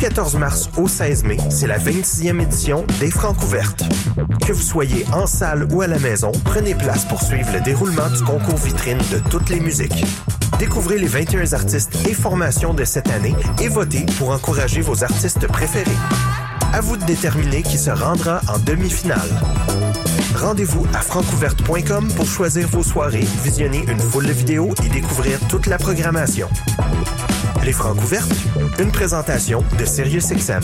[0.00, 3.84] 14 mars au 16 mai, c'est la 26e édition des Francs ouvertes.
[4.46, 8.08] Que vous soyez en salle ou à la maison, prenez place pour suivre le déroulement
[8.08, 10.06] du concours vitrine de toutes les musiques.
[10.58, 15.46] Découvrez les 21 artistes et formations de cette année et votez pour encourager vos artistes
[15.46, 15.90] préférés.
[16.72, 19.28] À vous de déterminer qui se rendra en demi-finale.
[20.34, 25.66] Rendez-vous à francouverte.com pour choisir vos soirées, visionner une foule de vidéos et découvrir toute
[25.66, 26.48] la programmation.
[27.64, 28.32] Les Francs ouvertes,
[28.78, 30.60] une présentation de SiriusXM.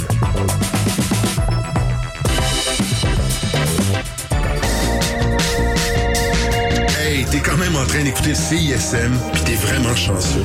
[6.99, 10.43] Hey, t'es quand même en train d'écouter CISM, puis t'es vraiment chanceux.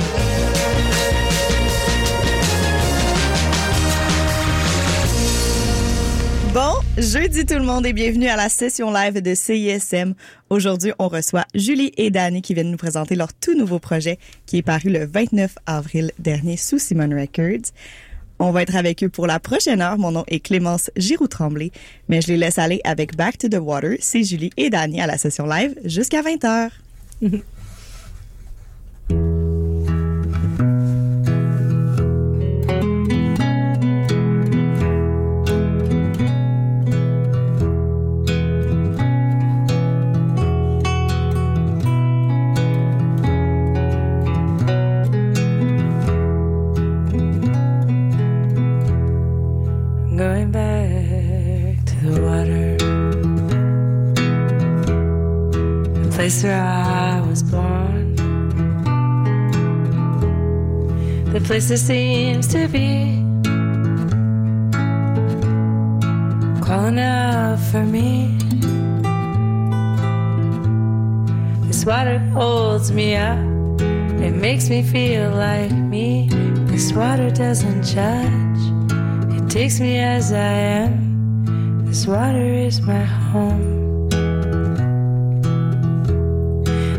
[6.97, 10.13] Jeudi tout le monde et bienvenue à la session live de CISM.
[10.49, 14.57] Aujourd'hui, on reçoit Julie et Danny qui viennent nous présenter leur tout nouveau projet qui
[14.57, 17.71] est paru le 29 avril dernier sous Simon Records.
[18.39, 19.97] On va être avec eux pour la prochaine heure.
[19.97, 21.71] Mon nom est Clémence Giroux-Tremblay,
[22.09, 23.95] mais je les laisse aller avec Back to the Water.
[23.99, 26.69] C'est Julie et Danny à la session live jusqu'à 20h.
[56.31, 58.15] place where I was born.
[61.33, 63.21] The place that seems to be
[66.61, 68.37] calling out for me.
[71.67, 73.39] This water holds me up.
[74.21, 76.29] It makes me feel like me.
[76.71, 78.61] This water doesn't judge.
[79.37, 81.85] It takes me as I am.
[81.85, 83.80] This water is my home.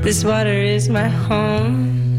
[0.03, 2.19] This water is my home.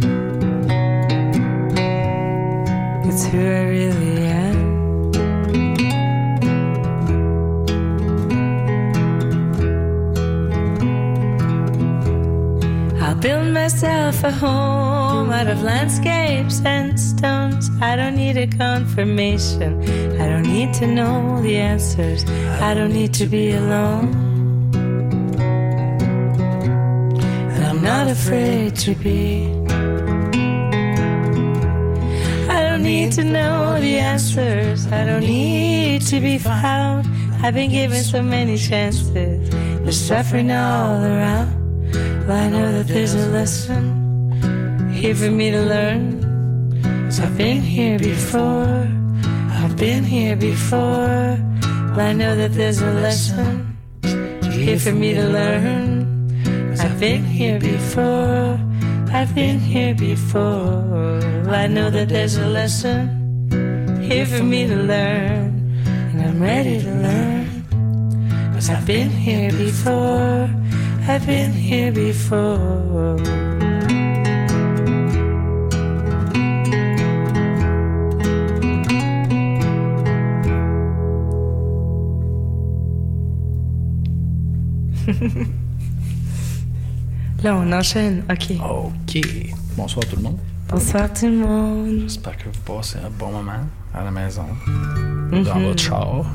[3.04, 5.12] It's who I really am.
[13.02, 17.70] I'll build myself a home out of landscapes and stones.
[17.82, 19.84] I don't need a confirmation.
[20.22, 22.24] I don't need to know the answers.
[22.62, 24.23] I don't need to be alone.
[28.04, 29.46] Not afraid to be.
[32.50, 34.88] I don't need to know the answers.
[34.88, 37.08] I don't need to be found.
[37.42, 39.50] I've been given so many chances.
[39.84, 41.50] There's suffering all around.
[42.28, 43.84] Well, I know that there's a lesson
[44.92, 46.04] here for me to learn.
[46.84, 48.86] i I've been here before.
[49.62, 51.38] I've been here before.
[51.96, 53.78] Well, I know that there's a lesson
[54.52, 55.93] here for me to learn.
[56.94, 58.60] I've been here before.
[59.12, 61.50] I've been here before.
[61.50, 63.50] I know that there's a lesson
[64.00, 65.74] here for me to learn.
[65.88, 67.66] And I'm ready to learn.
[68.54, 70.48] Cause I've been here before.
[71.08, 73.18] I've been here before.
[87.44, 88.24] Là, on enchaîne.
[88.30, 88.52] OK.
[88.62, 89.22] OK.
[89.76, 90.38] Bonsoir tout le monde.
[90.70, 92.00] Bonsoir tout le monde.
[92.04, 93.52] J'espère que vous passez un bon moment
[93.94, 95.44] à la maison, Mhm.
[95.44, 96.26] dans votre char.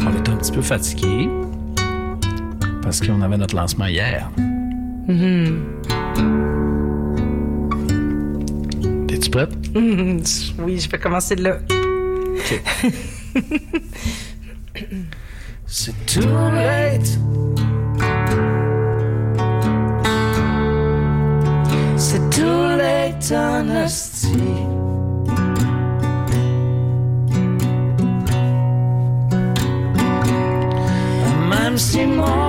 [0.00, 1.28] On est un petit peu fatigué
[2.82, 4.30] parce qu'on avait notre lancement hier.
[5.08, 5.64] Mhm.
[9.08, 9.50] T'es-tu prête?
[9.74, 10.22] Mhm.
[10.60, 11.58] Oui, je peux commencer de là.
[15.70, 17.18] C'est too late?
[21.98, 24.38] C'est too late honesty?
[31.50, 32.47] Même si mon cœur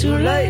[0.00, 0.47] too late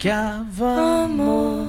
[0.00, 1.66] qu'avant moi.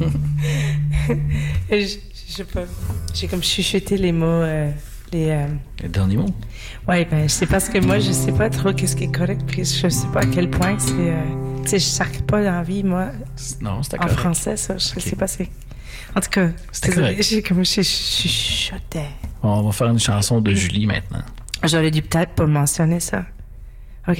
[1.70, 2.62] Je, pas.
[3.14, 4.26] J'ai comme chuchoté les mots.
[4.26, 4.70] euh,
[5.12, 5.46] les, euh,
[5.82, 6.30] Le dernier mot.
[6.88, 9.64] Ouais, ben, c'est parce que moi, je sais pas trop qu'est-ce qui est correct, puis
[9.64, 10.92] je sais pas à quel point c'est.
[10.98, 11.22] euh,
[11.62, 13.08] tu sais, je sacre pas d'envie, moi,
[13.60, 14.18] Non, c'était en correct.
[14.18, 14.78] français, ça.
[14.78, 15.00] Je Ok.
[15.02, 15.48] sais pas c'est.
[16.16, 17.28] En tout cas, C'était désolée, correct.
[17.28, 19.08] j'ai comme je chuchotais.
[19.42, 21.22] On va faire une chanson de Julie maintenant.
[21.64, 23.24] J'aurais dû peut-être pas mentionner ça.
[24.08, 24.18] OK.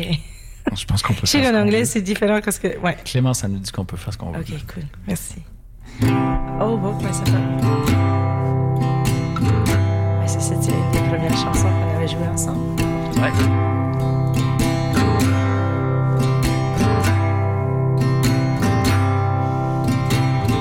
[0.77, 2.79] Je pense qu'on peut qu'en qu'on anglais, c'est différent parce que.
[2.79, 2.97] Ouais.
[3.05, 4.41] Clémence, ça nous dit qu'on peut faire ce qu'on veut.
[4.41, 4.85] OK, cool.
[5.09, 5.43] Merci.
[6.61, 7.39] Oh, bon, ouais, ça va.
[10.27, 12.81] Ça, c'était une des premières chansons qu'on avait jouées ensemble.
[13.21, 13.33] Ouais.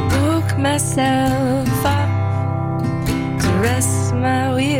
[0.09, 2.09] Book myself up
[3.39, 4.70] to rest my weary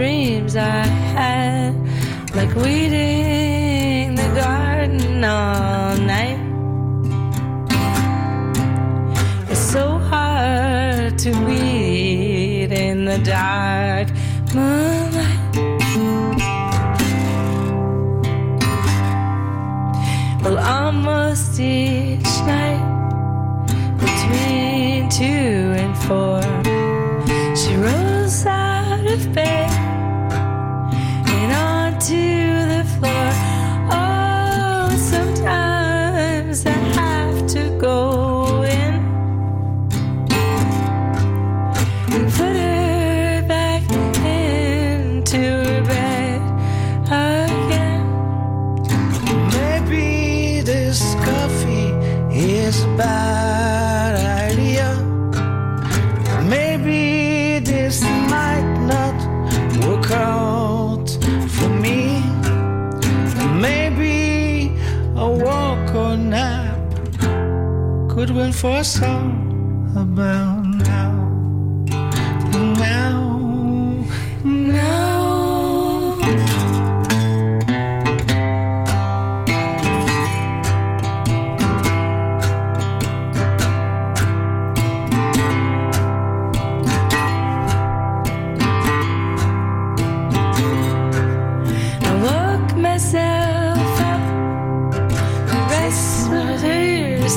[0.00, 1.74] dreams I had,
[2.34, 2.89] like weeding
[68.60, 69.39] for some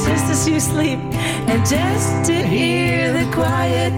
[0.01, 0.99] just as you sleep,
[1.49, 3.93] and just to hear the quiet,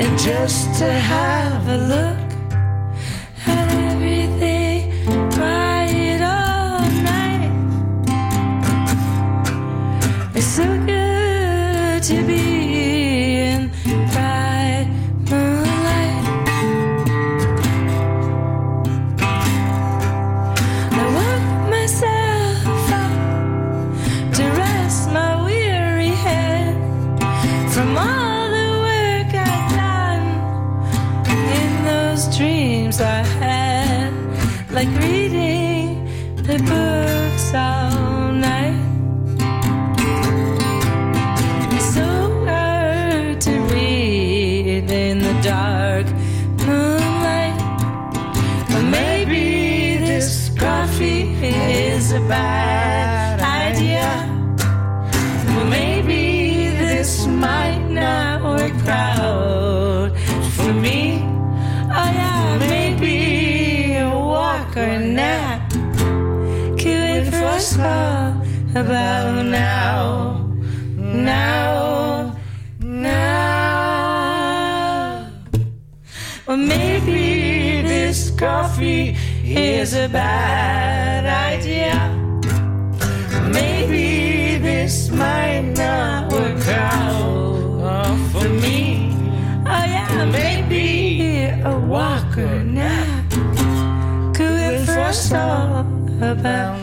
[0.00, 2.21] and just to have a look
[68.74, 70.48] about now,
[70.96, 72.34] now,
[72.80, 73.72] now.
[76.46, 79.14] Or maybe this coffee
[79.44, 81.94] is a bad idea.
[83.52, 89.14] Maybe this might not work out for me.
[89.66, 93.30] Oh yeah, maybe a walker nap
[94.34, 95.86] could us all
[96.22, 96.81] about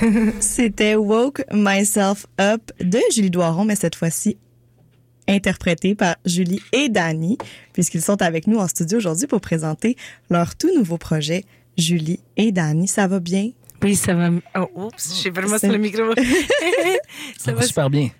[0.40, 4.36] C'était Woke Myself Up de Julie Doiron, mais cette fois-ci
[5.28, 7.38] interprété par Julie et Dani,
[7.72, 9.96] puisqu'ils sont avec nous en studio aujourd'hui pour présenter
[10.28, 11.44] leur tout nouveau projet,
[11.78, 12.88] Julie et Dani.
[12.88, 13.50] Ça va bien?
[13.82, 14.30] Oui, ça va.
[14.58, 16.02] Oh, oups, j'ai vraiment C'est- sur le micro.
[17.38, 18.10] Ça va super bien.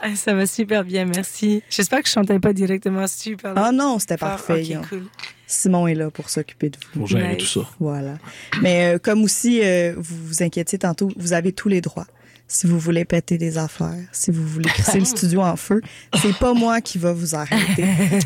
[0.00, 1.62] Ah, ça va super bien, merci.
[1.68, 3.52] J'espère que je chantais pas directement super.
[3.56, 4.30] Ah non, c'était fort.
[4.30, 4.76] parfait.
[4.88, 5.04] Cool.
[5.46, 7.00] Simon est là pour s'occuper de vous.
[7.00, 7.52] Pour gérer Nice.
[7.52, 7.68] tout ça.
[7.78, 8.16] Voilà.
[8.62, 12.06] Mais euh, comme aussi, euh, vous vous inquiétiez tantôt, vous avez tous les droits.
[12.48, 15.80] Si vous voulez péter des affaires, si vous voulez crisser le studio en feu,
[16.20, 17.84] c'est pas moi qui va vous arrêter.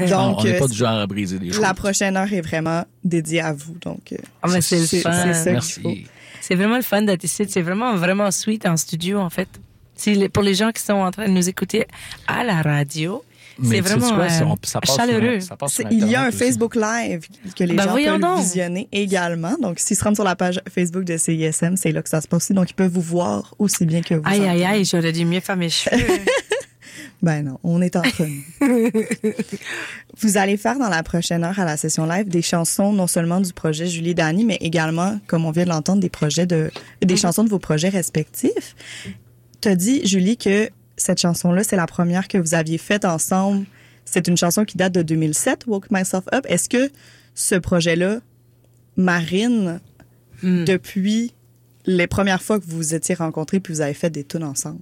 [0.08, 1.60] Non, Donc, on n'est euh, pas du genre à briser des choses.
[1.60, 3.74] la prochaine heure est vraiment dédiée à vous.
[3.82, 5.26] Donc, Ah, c'est ça.
[5.46, 5.80] Merci.
[5.82, 6.10] qu'il faut.
[6.46, 7.46] C'est vraiment le fun d'être ici.
[7.48, 9.48] C'est vraiment, vraiment sweet en studio, en fait.
[10.32, 11.86] Pour les gens qui sont en train de nous écouter
[12.26, 13.22] à la radio.
[13.62, 15.38] C'est vraiment quoi, ça- euh, on- ça passe chaleureux.
[15.38, 16.38] sur- ça passe c'est- sur il y a un aussi.
[16.38, 18.40] Facebook Live que les Ben gens peuvent donc.
[18.40, 19.54] visionner également.
[19.62, 22.26] Donc, s'ils se rendent sur la page Facebook de CISM, c'est là que ça se
[22.26, 22.52] passe aussi.
[22.52, 24.22] Donc, ils peuvent vous voir aussi bien que vous.
[24.24, 25.96] Aïe, aïe, aïe, j'aurais dû mieux faire mes cheveux.
[27.22, 28.90] Ben non, on est entre nous.
[30.20, 33.40] Vous allez faire dans la prochaine heure à la session live des chansons non seulement
[33.40, 36.70] du projet Julie et Dani, mais également, comme on vient de l'entendre, des projets de
[37.02, 38.74] des chansons de vos projets respectifs.
[39.60, 43.66] Tu as dit, Julie, que cette chanson-là, c'est la première que vous aviez faite ensemble.
[44.04, 46.44] C'est une chanson qui date de 2007, Woke Myself Up.
[46.48, 46.90] Est-ce que
[47.34, 48.20] ce projet-là
[48.96, 49.80] marine
[50.42, 50.64] Hmm.
[50.64, 51.32] depuis
[51.86, 54.80] les premières fois que vous vous étiez rencontrés puis vous avez fait des tunes ensemble?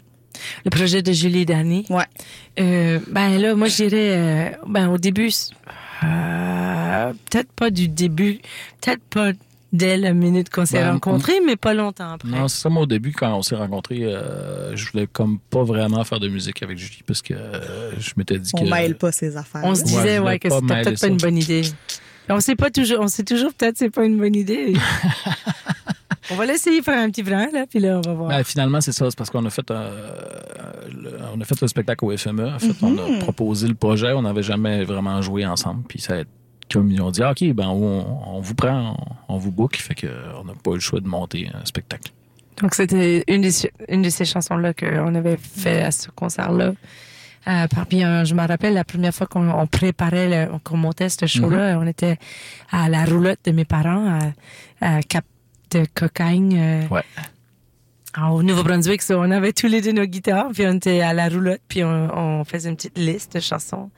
[0.65, 1.87] Le projet de Julie Dani.
[1.91, 2.05] Ouais.
[2.61, 5.31] Euh, ben là, moi, je dirais, euh, ben au début,
[6.05, 8.41] euh, peut-être pas du début,
[8.81, 9.33] peut-être pas
[9.73, 12.29] dès la minute qu'on s'est Ben, rencontrés, mais pas longtemps après.
[12.29, 15.63] Non, c'est ça, moi, au début, quand on s'est rencontrés, euh, je voulais comme pas
[15.65, 18.71] vraiment faire de musique avec Julie parce que euh, je m'étais dit On que.
[18.71, 19.63] mêle pas ces affaires.
[19.65, 21.63] on se Ouais, disait je voulais ouais, que c'était peut-être pas une bonne idée.
[22.29, 24.75] On sait pas toujours, on sait toujours peut-être c'est pas une bonne idée.
[26.31, 28.29] on va l'essayer faire un petit brin là, puis là on va voir.
[28.31, 29.11] Ben, finalement, c'est ça.
[29.11, 29.91] C'est parce qu'on a fait un,
[30.91, 32.49] le- on a fait un spectacle au FME.
[32.55, 34.13] En fait, on a proposé le projet.
[34.13, 35.83] On n'avait jamais vraiment joué ensemble.
[35.89, 36.31] Puis ça a été
[36.73, 38.97] comme ils ont dit, OK, ben, on, on vous prend,
[39.29, 39.77] on, on vous book.
[39.77, 40.07] Fait que
[40.41, 42.11] on n'a pas eu le choix de monter un spectacle.
[42.63, 46.51] Donc c'était une, des- une de ces chansons là qu'on avait fait à ce concert
[46.53, 46.73] là.
[47.49, 51.09] Euh, puis euh, je me rappelle la première fois qu'on on préparait, le- qu'on montait
[51.09, 52.17] ce show-là, on était
[52.71, 54.21] à la roulotte de mes parents,
[54.81, 55.25] à, à Cap
[55.73, 57.03] de Cocagne, euh, Ouais.
[58.31, 59.03] au Nouveau-Brunswick.
[59.11, 62.17] On avait tous les deux nos guitares, puis on était à la roulotte, puis on,
[62.41, 63.91] on faisait une petite liste de chansons.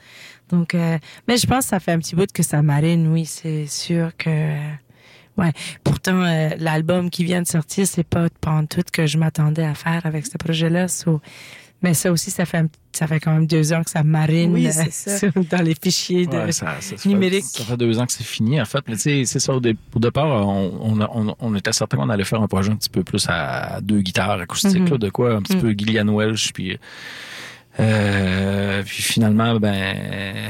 [0.51, 3.25] Donc, euh, mais je pense que ça fait un petit bout que ça marine, oui,
[3.27, 4.29] c'est sûr que.
[4.31, 4.71] euh,
[5.37, 5.51] Ouais.
[5.83, 8.29] Pourtant, euh, l'album qui vient de sortir, c'est pas
[8.71, 10.87] tout que je m'attendais à faire avec ce projet-là.
[10.87, 11.21] So,
[11.85, 14.53] mais ça aussi, ça fait, un- ça fait quand même deux ans que ça marine
[14.55, 15.27] Oui, euh, ça.
[15.51, 17.45] dans les fichiers de Ouais, ça, ça- ça numérique.
[17.45, 18.83] Fait, ça fait deux ans que c'est fini, en fait.
[18.89, 19.53] Mais tu sais, c'est ça.
[19.55, 22.73] Au, dé- au départ, on, on, on, on était certain qu'on allait faire un projet
[22.73, 24.89] un petit peu plus à deux guitares acoustiques, Mhm.
[24.89, 25.61] là, de quoi, un petit Mhm.
[25.63, 26.79] peu Gillian Welsh, puis.
[27.81, 29.97] Euh, puis finalement, ben,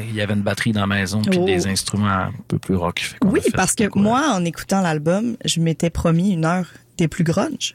[0.09, 1.47] il y avait une batterie dans la maison, puis Oh.
[1.47, 3.01] des instruments un peu plus rock.
[3.01, 4.03] Fait Oui, fait parce que quoi.
[4.03, 6.67] moi, en écoutant l'album, je m'étais promis une heure
[6.99, 7.75] des plus grunge,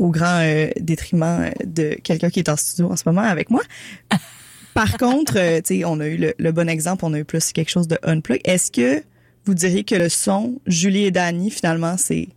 [0.00, 3.62] au grand euh, détriment de quelqu'un qui est en studio en ce moment avec moi.
[4.74, 7.24] Par contre, euh, tu sais, on a eu le, le bon exemple, on a eu
[7.24, 8.40] plus quelque chose de unplug.
[8.44, 9.04] Est-ce que
[9.44, 12.28] vous diriez que le son, Julie et Dani, finalement, c'est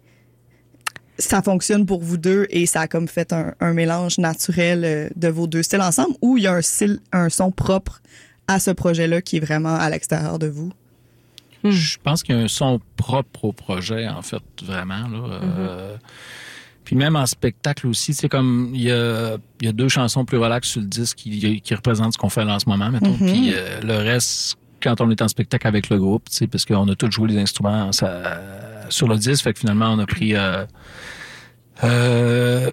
[1.20, 5.10] ça fonctionne pour vous deux et ça a comme fait un, un mélange naturel euh,
[5.15, 8.01] de vos deux styles ensemble ou il y a un style, un son propre
[8.48, 10.74] à ce projet-là qui est vraiment à l'extérieur de vous?
[11.63, 15.08] Je pense qu'il y a un son propre au projet, en fait, vraiment.
[15.08, 15.39] Là.
[15.41, 15.98] Euh,
[16.84, 20.25] puis même en spectacle aussi, c'est comme il y a, il y a deux chansons
[20.25, 22.90] plus relax sur le disque qui, qui représentent ce qu'on fait là en ce moment,
[22.90, 23.13] mettons.
[23.13, 26.66] Puis euh, le reste, quand on est en spectacle avec le groupe, tu sais, parce
[26.66, 28.42] qu'on a tous joué les instruments ça-
[28.90, 30.66] sur le disque, fait que finalement on a pris euh,
[31.84, 32.70] euh,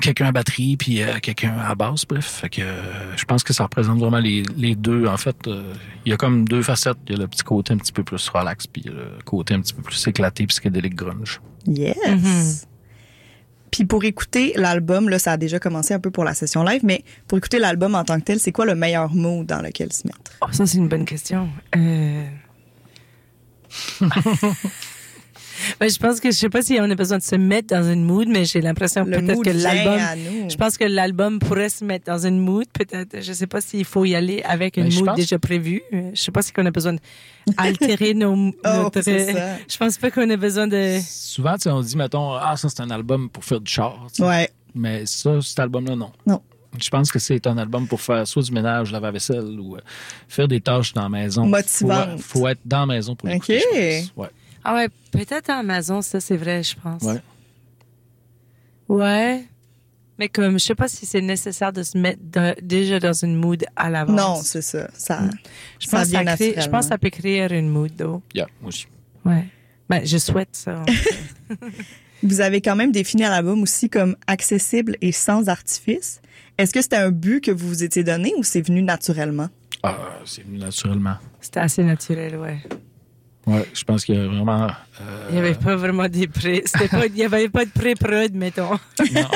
[0.00, 2.24] quelqu'un à batterie puis euh, quelqu'un à basse, bref.
[2.42, 5.06] Fait que euh, je pense que ça représente vraiment les, les deux.
[5.06, 5.72] En fait, euh,
[6.04, 6.98] il y a comme deux facettes.
[7.08, 8.96] Il y a le petit côté un petit peu plus relax puis il y a
[8.98, 11.40] le côté un petit peu plus éclaté psychédélique grunge.
[11.66, 11.96] Yes.
[12.06, 12.64] Mm-hmm.
[13.70, 16.80] Puis pour écouter l'album, là, ça a déjà commencé un peu pour la session live,
[16.84, 19.92] mais pour écouter l'album en tant que tel, c'est quoi le meilleur mot dans lequel
[19.92, 20.32] se mettre?
[20.40, 21.48] Oh, ça, c'est une bonne question.
[21.76, 22.24] Euh...
[25.80, 27.82] Ben, je pense que je sais pas si on a besoin de se mettre dans
[27.90, 30.48] une mood, mais j'ai l'impression peut-être que l'album.
[30.48, 32.66] Je pense que l'album pourrait se mettre dans une mood.
[32.72, 35.82] Peut-être, je sais pas s'il faut y aller avec une Ben, mood pense- déjà prévue.
[35.92, 36.96] Euh, Je sais pas si on a besoin
[37.46, 38.28] d'altérer nos.
[38.64, 39.56] Oh, notre- c'est ça.
[39.68, 40.98] Je pense pas qu'on a besoin de.
[41.06, 44.06] Souvent, tu sais, on dit, mettons, ah, ça, c'est un album pour faire du char.
[44.12, 44.28] tu sais.
[44.28, 44.50] Ouais.
[44.74, 46.10] Mais ça, cet album-là, non.
[46.26, 46.40] Non.
[46.80, 49.76] Je pense que c'est un album pour faire soit du ménage, laver la vaisselle ou
[49.76, 49.80] euh,
[50.28, 51.46] faire des tâches dans la maison.
[51.46, 52.20] Motivante.
[52.20, 53.78] Faut, faut être dans la maison pour l'écouter, Ok.
[53.80, 54.12] je pense.
[54.16, 54.28] Ouais.
[54.64, 57.02] Ah ouais, peut-être à Amazon, ça c'est vrai, je pense.
[57.02, 57.20] Ouais.
[58.88, 59.44] Ouais.
[60.18, 62.20] Mais comme, je sais pas si c'est nécessaire de se mettre
[62.60, 64.16] déjà dans une mood à l'avance.
[64.16, 64.88] Non, c'est ça.
[64.92, 65.20] Ça,
[65.78, 67.92] je ça pense, que vient ça crée- je pense que ça peut créer une mood,
[67.96, 68.20] though.
[68.34, 68.86] Yeah, moi aussi.
[69.24, 69.44] Ouais.
[69.88, 70.80] Ben, je souhaite ça.
[70.80, 71.58] en fait.
[72.24, 76.20] Vous avez quand même défini l'album aussi comme accessible et sans artifice.
[76.58, 79.48] Est-ce que c'était un but que vous vous étiez donné ou c'est venu naturellement?
[79.84, 81.14] Ah, c'est venu naturellement.
[81.40, 82.58] C'était assez naturel, ouais.
[83.48, 84.66] Ouais, je pense qu'il y a vraiment.
[85.00, 86.62] euh, Il n'y avait pas vraiment des pré...
[86.66, 88.78] c'était pas- Il n'y avait pas de pré-prod, mettons.
[89.12, 89.28] non.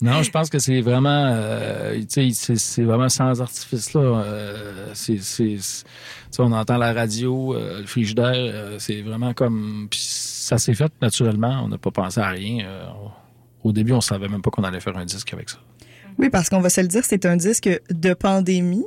[0.00, 4.00] non, je pense que c'est vraiment, euh, tu sais, c'est- vraiment sans artifice là.
[4.00, 5.18] Euh, c'est,
[6.38, 10.92] on entend la radio, euh, le frigidaire, euh, c'est vraiment comme, puis ça s'est fait
[11.02, 11.62] naturellement.
[11.64, 12.64] On n'a pas pensé à rien.
[12.66, 12.84] Euh,
[13.64, 15.58] au début, on savait même pas qu'on allait faire un disque avec ça.
[16.18, 18.84] Oui, parce qu'on va se le dire, c'est un disque de pandémie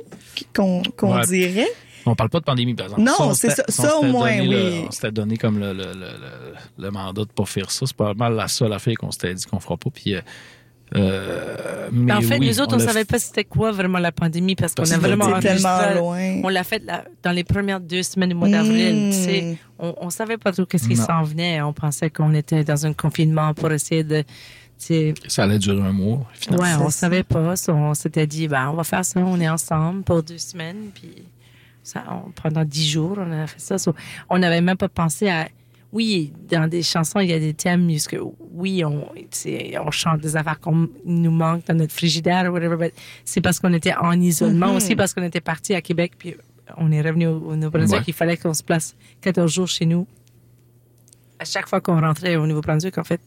[0.54, 1.26] qu'on Ouais.
[1.26, 1.68] dirait.
[2.10, 3.02] On parle pas de pandémie, par exemple.
[3.02, 4.84] Non, on c'est s'était- ça- on ça au moins, donné le- oui.
[4.88, 7.86] on s'était donné comme le, le, le, le- le mandat de pas faire ça.
[7.86, 9.90] C'est pas mal la seule affaire qu'on s'était dit qu'on fera pas.
[9.90, 10.20] Puis, euh,
[10.96, 14.10] euh, mais en fait, oui, nous autres, on, l'a savait pas c'était quoi vraiment la
[14.12, 16.40] pandémie parce qu'on a vraiment tellement loin.
[16.42, 19.08] On l'a fait là, dans les premières deux semaines du mois d'avril.
[19.08, 19.10] Mm.
[19.10, 19.58] tu sais.
[19.78, 21.60] On, on savait pas trop qu'est-ce qui s'en venait.
[21.62, 24.22] On pensait qu'on était dans un confinement pour essayer de.
[24.22, 24.26] tu
[24.78, 26.64] sais, Ça allait durer un mois, finalement.
[26.64, 27.54] Ouais, on savait pas.
[27.68, 29.20] On s'était dit, ben, on va faire ça.
[29.20, 30.88] On est ensemble pour deux semaines.
[30.94, 31.10] Puis
[31.88, 33.78] ça, on- pendant dix jours, on a fait ça.
[33.78, 33.94] So,
[34.28, 35.48] on n'avait même pas pensé à.
[35.90, 38.16] Oui, dans des chansons, il y a des thèmes puisque
[38.52, 42.92] oui, on, on chante des affaires qu'on nous manque dans notre frigidaire ou whatever.
[43.24, 46.34] C'est parce qu'on était en isolement aussi, parce qu'on était parti à Québec, puis
[46.76, 48.00] on est revenu au, au Nouveau-Brunswick.
[48.00, 48.04] Ouais.
[48.08, 50.06] Il fallait qu'on se place 14 jours chez nous.
[51.38, 53.20] À chaque fois qu'on rentrait au Nouveau-Brunswick, en fait.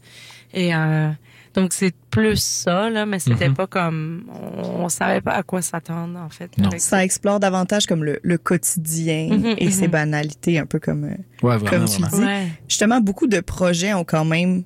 [0.53, 1.09] Et euh,
[1.53, 3.55] donc, c'est plus ça, là, mais c'était Mhm.
[3.55, 4.23] pas comme.
[4.57, 6.57] On, on savait pas à quoi s'attendre, en fait.
[6.57, 6.69] Non.
[6.77, 9.91] Ça explore davantage comme le, le quotidien Mhm, et ses mhm.
[9.91, 11.03] banalités, un peu comme...
[11.05, 12.17] euh, Ouais, vraiment, Comme tu vraiment.
[12.17, 12.23] dis.
[12.23, 12.47] Ouais.
[12.67, 14.63] Justement, beaucoup de projets ont quand même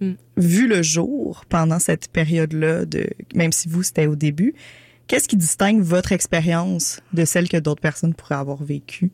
[0.00, 0.14] Mm.
[0.36, 4.52] vu le jour pendant cette période-là, de même si vous, c'était au début.
[5.06, 9.12] Qu'est-ce qui distingue votre expérience de celle que d'autres personnes pourraient avoir vécue?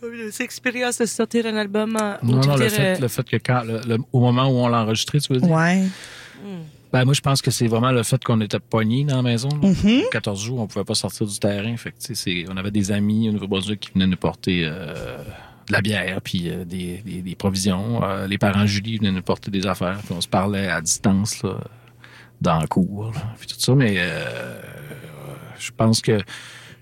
[0.00, 1.96] Comme les expériences de sortir un album.
[2.00, 4.68] euh, Non, non, le fait, le fait que quand, le- le- au moment où on
[4.68, 5.50] l'a enregistré, tu veux dire?
[5.50, 5.82] Ouais.
[6.92, 9.48] Ben, moi, je pense que c'est vraiment le fait qu'on était pognés dans la maison.
[9.62, 9.68] là.
[9.68, 10.04] Mhm.
[10.10, 11.76] 14 jours, on pouvait pas sortir du terrain.
[11.76, 14.62] Fait que, tu sais, c'est- on avait des amis au Nouveau-Brunswick qui venaient nous porter
[14.64, 15.18] euh,
[15.66, 18.02] de la bière puis euh, des, des- des provisions.
[18.02, 19.98] Euh, les parents Julie venaient nous porter des affaires.
[20.02, 21.58] Puis on se parlait à distance, là,
[22.40, 23.74] dans le cours, là, puis tout ça.
[23.74, 24.58] Mais euh,
[25.58, 26.18] je pense que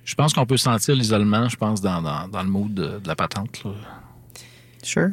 [0.06, 3.08] je pense qu'on peut sentir l'isolement, je pense, dans, dans, dans le mood de, de
[3.08, 3.62] la patente.
[3.64, 3.72] Là.
[4.82, 5.10] Sure.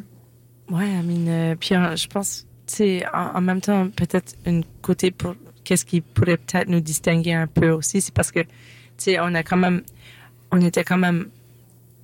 [0.69, 4.35] Ouais, I mean, euh, puis euh, je pense, tu sais, en, en même temps, peut-être
[4.45, 8.41] une côté pour qu'est-ce qui pourrait peut-être nous distinguer un peu aussi, c'est parce que,
[8.41, 8.47] tu
[8.97, 9.81] sais, on a quand même,
[10.51, 11.27] on était quand même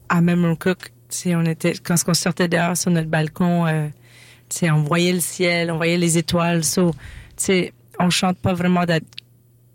[0.09, 3.87] à Memory Cook, tu sais, on était, quand on sortait dehors sur notre balcon, euh,
[4.49, 6.97] tu sais, on voyait le ciel, on voyait les étoiles, so, tu
[7.37, 9.07] sais, on chante pas vraiment d'être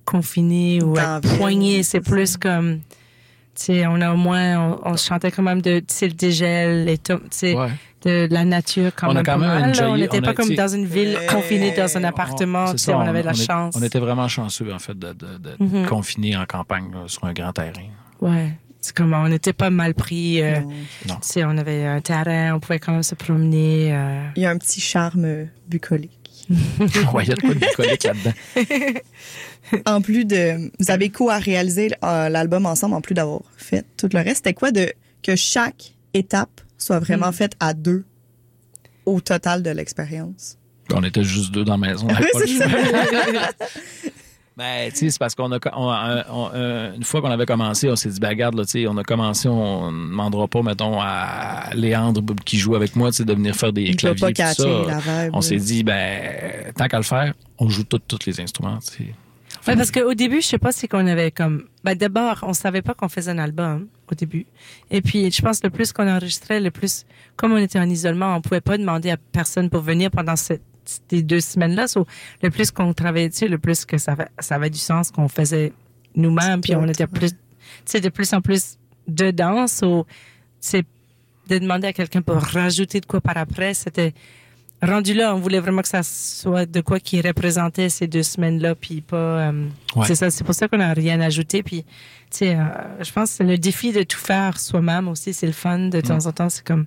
[0.04, 2.80] confiné ou être poigné, c'est c'est plus comme,
[3.86, 6.88] on a au moins, on, on chantait quand même de, le dégel,
[7.54, 7.70] Ouais.
[8.02, 9.24] de la nature quand On a même.
[9.24, 12.04] quand pas même enjoyé- on n'était pas a- comme dans une ville confinée dans un
[12.04, 12.76] appartement.
[12.76, 13.74] Ça, on, avait la est- chance.
[13.78, 15.86] on était vraiment chanceux, en fait, de, de, de Mhm.
[15.86, 17.72] confinés en campagne là, sur un grand terrain.
[18.20, 18.50] Ouais.
[18.80, 20.42] C'est comme on n'était pas mal pris.
[20.42, 20.60] euh,
[21.08, 21.14] Non.
[21.46, 23.94] On avait un terrain, on pouvait quand même se promener.
[23.94, 24.20] euh.
[24.36, 26.23] Il y a un petit charme bucolique.
[27.14, 29.00] ouais, il y a de quoi de bucolique là-dedans.
[29.86, 30.70] En plus de...
[30.78, 34.36] Vous avez co-réalisé euh, l'album ensemble, en plus d'avoir fait tout le reste?
[34.36, 37.32] C'était quoi de que chaque étape soit vraiment Mm.
[37.32, 38.04] faite à deux
[39.06, 40.58] au total de l'expérience?
[40.92, 42.06] On était juste deux dans la maison.
[42.10, 42.60] on Oui,
[44.56, 45.88] Ben, tu sais, c'est parce qu'on a, on-
[46.30, 48.86] on- on- une fois qu'on avait commencé, on s'est dit, ben, regarde, là, tu sais,
[48.86, 53.16] on a commencé, on ne demandera pas, mettons, à Léandre qui joue avec moi, tu
[53.16, 54.32] sais, de venir faire des Il peut claviers.
[54.32, 54.68] pas tout ça.
[54.86, 55.28] la.
[55.32, 59.04] On s'est dit, ben, tant qu'à le faire, on joue tous tous les instruments, tu
[59.04, 59.14] sais.
[59.66, 61.64] Ouais, parce qu'au début, je sais pas si qu'on avait comme.
[61.84, 64.44] Ben, d'abord, on savait pas qu'on faisait un album au début.
[64.90, 67.88] Et puis, je pense que le plus qu'on enregistrait, le plus, comme on était en
[67.88, 70.60] isolement, on pouvait pas demander à personne pour venir pendant cette-
[71.10, 71.88] ces deux semaines-là.
[71.88, 72.06] So,
[72.42, 75.28] le plus qu'on travaillait dessus, le plus que ça, avait- ça avait du sens qu'on
[75.28, 75.72] faisait
[76.16, 76.60] nous-mêmes.
[76.60, 77.36] Puis on était plus, tu
[77.86, 78.76] sais, de plus en plus
[79.08, 79.66] dedans.
[79.66, 80.06] So,
[80.60, 80.84] c'est
[81.48, 84.14] de demander à quelqu'un pour rajouter de quoi par après, c'était
[84.82, 88.74] rendu là, on voulait vraiment que ça soit de quoi qui représentait ces deux semaines-là,
[88.74, 89.16] puis pas.
[89.16, 89.66] euh,
[89.96, 90.06] Ouais.
[90.06, 91.62] C'est ça, c'est pour ça qu'on n'a rien ajouté.
[91.62, 91.88] Puis, tu
[92.30, 92.64] sais, euh,
[93.00, 96.00] je pense que c'est le défi de tout faire soi-même aussi, c'est le fun de
[96.00, 96.48] temps en temps.
[96.50, 96.86] C'est comme,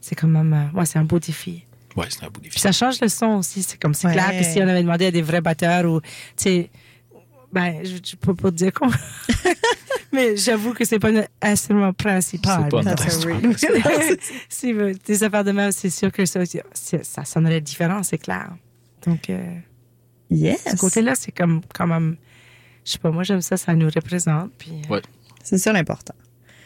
[0.00, 1.64] c'est quand même, euh, ouais, c'est un beau défi.
[1.98, 2.52] Ouais, c'est un bout défi.
[2.52, 3.62] Puis ça change le son aussi.
[3.62, 4.12] C'est comme, c'est Ouais.
[4.14, 6.06] clair que si on avait demandé à des vrais batteurs ou, tu
[6.36, 6.70] sais,
[7.52, 8.92] ben, je, je peux pas te dire comment.
[10.12, 12.62] Mais j'avoue que c'est pas notre instrument principal.
[12.64, 13.40] C'est pas notre instrument.
[13.40, 14.16] real.
[14.48, 14.74] si
[15.06, 16.40] des affaires de même, c'est sûr que ça,
[17.02, 18.50] ça sonnerait différent, c'est clair.
[19.06, 19.54] Donc, euh,
[20.30, 20.62] yes.
[20.70, 22.16] ce côté-là, c'est comme quand même,
[22.84, 24.50] je sais pas, moi j'aime ça, ça nous représente.
[24.58, 25.02] Puis, euh, Ouais.
[25.42, 26.14] C'est ça l'important.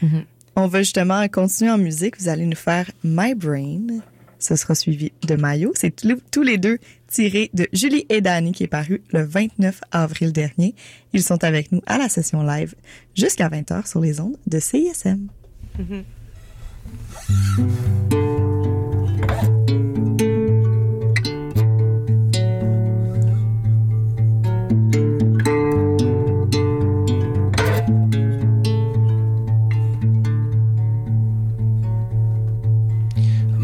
[0.03, 0.25] Mhm.
[0.57, 2.21] On va justement continuer en musique.
[2.21, 4.01] Vous allez nous faire My Brain.
[4.43, 5.73] Ce sera suivi de Mayo.
[5.77, 5.95] C'est
[6.31, 6.79] tous les- deux
[7.09, 10.75] tirés de Julie et Danny qui est paru le 29 avril dernier.
[11.13, 12.75] Ils sont avec nous à la session live
[13.15, 15.29] jusqu'à 20h sur les ondes de CISM.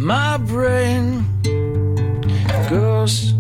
[0.09, 1.23] My brain
[2.71, 3.35] goes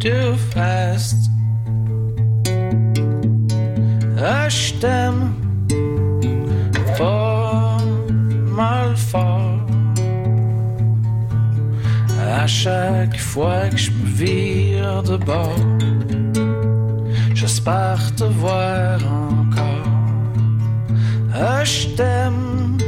[0.00, 1.28] too fast.
[4.48, 5.34] Je t'aime
[6.96, 7.76] pas
[8.60, 9.60] mal fort.
[12.18, 15.66] À chaque fois que je me vire de bord,
[17.34, 19.92] j'espère te voir encore.
[21.62, 22.78] Je t'aime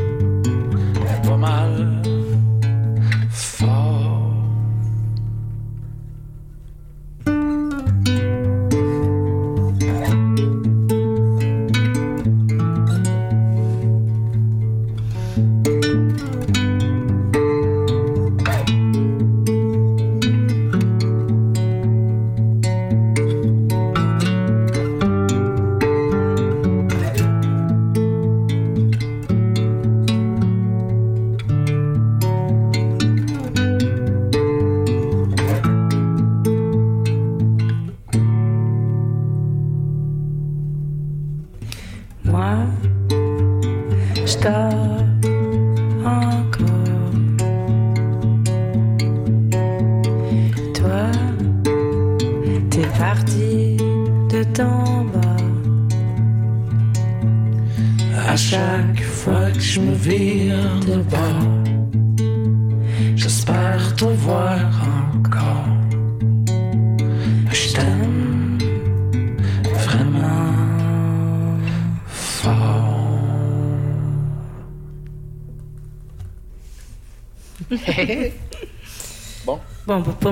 [1.23, 2.07] pas mal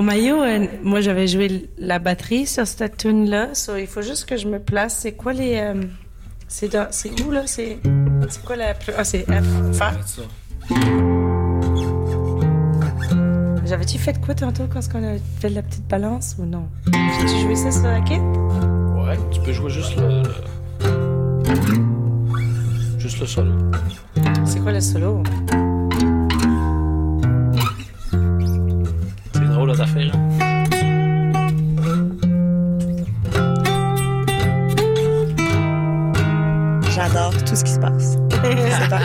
[0.05, 4.25] Mayo, euh, moi j'avais joué la batterie sur cette tune là so, il faut juste
[4.25, 4.99] que je me place.
[5.01, 5.55] C'est quoi les.
[5.57, 5.73] euh,
[6.47, 7.41] c'est dans- c'est où là?
[7.47, 7.79] C'est
[8.29, 8.73] c'est quoi la.
[8.97, 9.73] Ah, c'est F.
[9.77, 9.91] Fa.
[13.65, 16.67] J'avais-tu fait quoi tantôt quand on a fait la petite balance ou non?
[16.93, 18.19] J'ai-tu joué ça sur la kit?
[18.19, 20.21] Ouais, tu peux jouer juste le.
[20.21, 21.15] le-
[22.99, 23.51] Juste le solo.
[24.45, 25.23] C'est quoi le solo?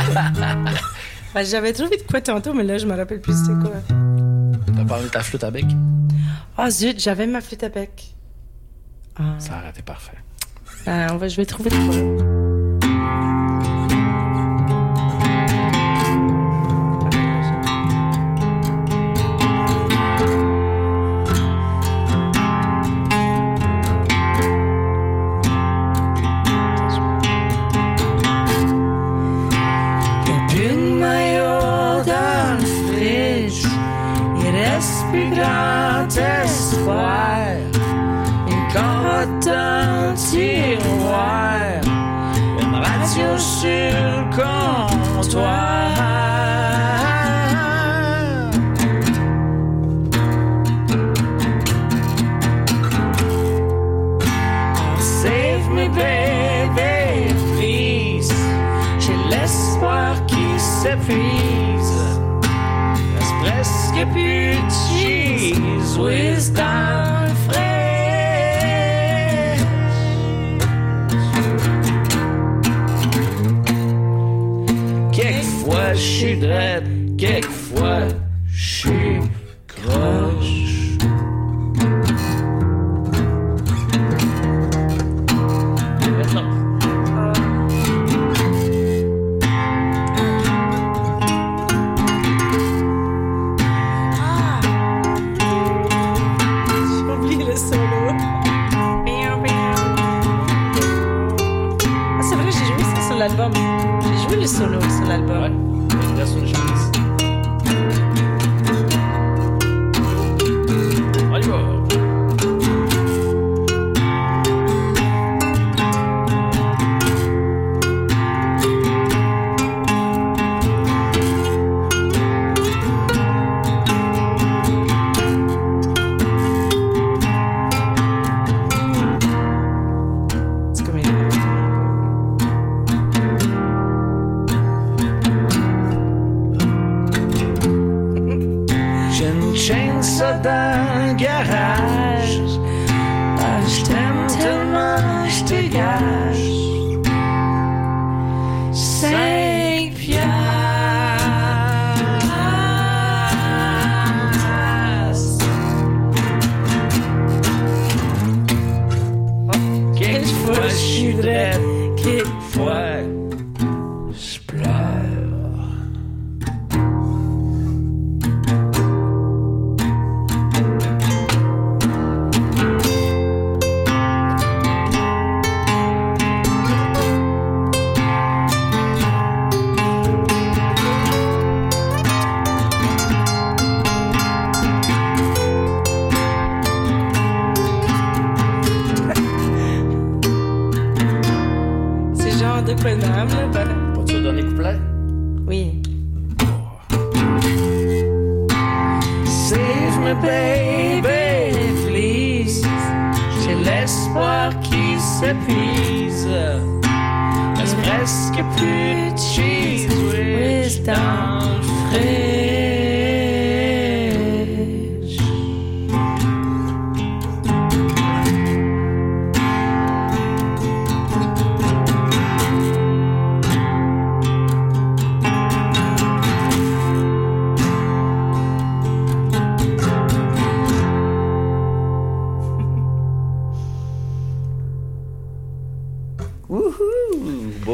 [1.35, 3.73] Ben, J'avais trouvé de quoi tantôt, mais là je me rappelle plus c'était quoi.
[4.77, 5.65] T'as parlé de ta flûte à bec?
[6.59, 8.15] Ah zut, j'avais ma flûte à bec.
[9.17, 10.17] Ah, Ça aurait été parfait.
[10.87, 12.50] ben, on va, je vais trouver de quoi.
[104.51, 105.45] Solo sur l'album.
[105.45, 105.60] Il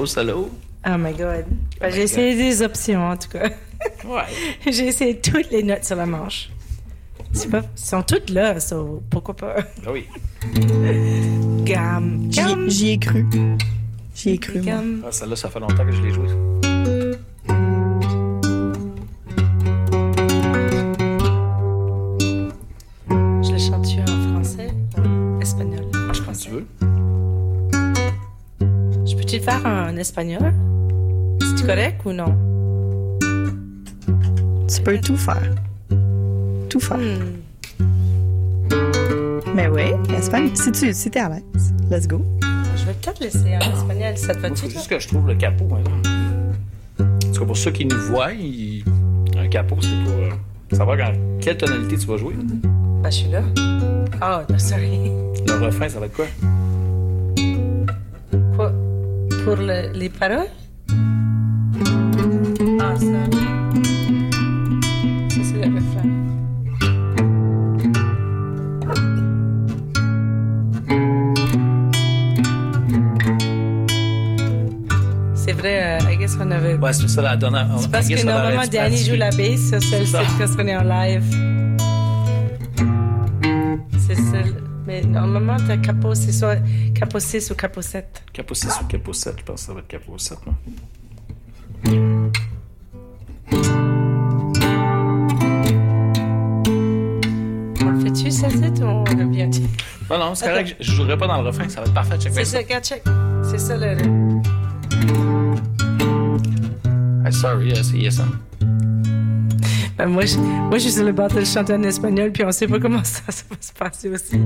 [0.06, 0.50] Solo.
[0.86, 1.44] Oh my god.
[1.80, 3.50] Ben, j'ai essayé des options, en tout cas.
[4.04, 4.22] Ouais.
[4.70, 6.50] j'ai essayé toutes les notes sur la manche.
[7.32, 7.62] C'est pas...
[7.76, 9.56] Ils sont toutes là, so pourquoi pas?
[9.86, 10.06] Ah oui.
[11.64, 12.30] Gamme.
[12.68, 13.26] J'y ai cru.
[14.14, 14.74] J'y ai cru, moi.
[15.06, 16.28] Ah, celle-là, ça fait longtemps que je l'ai jouée.
[29.50, 30.52] Faire en espagnol?
[31.40, 32.34] C'est correct ou non?
[34.68, 35.54] Tu peux tout faire.
[36.68, 36.98] Tout faire.
[36.98, 37.36] Hmm.
[39.54, 39.82] Mais oui,
[40.16, 42.20] Espagne, si tu si t'es à l'aise, let's go.
[42.76, 44.16] Je vais peut-être laisser en espagnol.
[44.16, 44.62] Ça te va-tu?
[44.62, 44.68] toi?
[44.70, 45.68] juste que je trouve le capot.
[45.72, 45.84] Hein.
[47.00, 48.84] En tout cas, pour ceux qui nous voient, il-
[49.38, 50.30] un capot, c'est pour euh,
[50.76, 52.34] savoir dans quelle tonalité tu vas jouer?
[52.34, 53.42] Ben, je suis là.
[54.22, 55.10] Oh, no, sorry.
[55.46, 56.16] Le refrain, ça va être?
[56.16, 56.26] Quoi?
[59.46, 60.48] Pour le- les paroles?
[62.80, 63.22] Ah, ça.
[65.30, 66.10] Ça, c'est le refrain.
[75.34, 76.74] C'est vrai, euh, I guess qu'on avait.
[76.74, 77.68] Ouais, c'est ça la dernière.
[77.78, 81.22] C'est parce que normalement, Danny joue la bass, c'est parce qu'on est en live.
[85.20, 86.56] Normalement, t'as capot, c'est soit
[86.94, 88.24] capot 6 ou capot 7.
[88.32, 90.38] Capot 6 ou capot 7, je pense que ça va être capot 7.
[90.46, 90.54] non?
[97.84, 99.50] On le fait-tu Tu sais, c'est ton le bien.
[100.10, 100.76] Non, non, c'est correct.
[100.80, 101.68] Je, je jouerai pas dans le refrain.
[101.68, 102.18] Ça va être parfait.
[102.18, 102.52] Check C'est ça.
[102.52, 103.02] ça, regarde, check.
[103.42, 103.96] C'est ça le.
[107.24, 108.38] Hey, sorry, c'est ISM.
[109.98, 112.52] Ben, moi, je, moi, je suis sur le bord de chanter en espagnol, puis on
[112.52, 114.38] sait pas comment ça, ça va se passer aussi.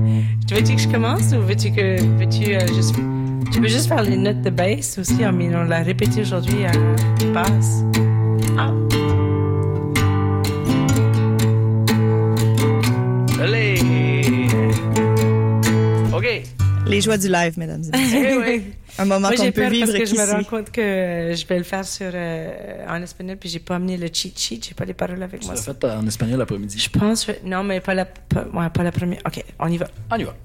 [0.47, 2.01] Tu veux-tu que je commence ou veux-tu que.
[2.01, 2.95] Veux-tu euh, juste.
[3.51, 6.65] Tu peux juste faire les notes de bass aussi, hein, mais on l'a répété aujourd'hui
[6.65, 6.71] à
[7.33, 7.83] basse.
[8.57, 8.71] Ah.
[13.41, 13.81] Allez!
[16.13, 16.43] OK.
[16.87, 18.63] Les joies du live, mesdames et messieurs.
[18.99, 20.81] Un moment Moi, qu'on j'ai peut peur vivre parce que je me rends compte que
[20.81, 24.37] euh, je vais le faire sur, euh, en espagnol, puis j'ai pas amené le cheat
[24.37, 25.55] sheet, j'ai pas les paroles avec Tu moi.
[25.55, 26.77] l'as fait en espagnol l'après-midi?
[26.77, 29.19] Je pense, non, mais pas la, pas, ouais, pas la première.
[29.25, 29.87] Ok, on y va.
[30.11, 30.35] On y va.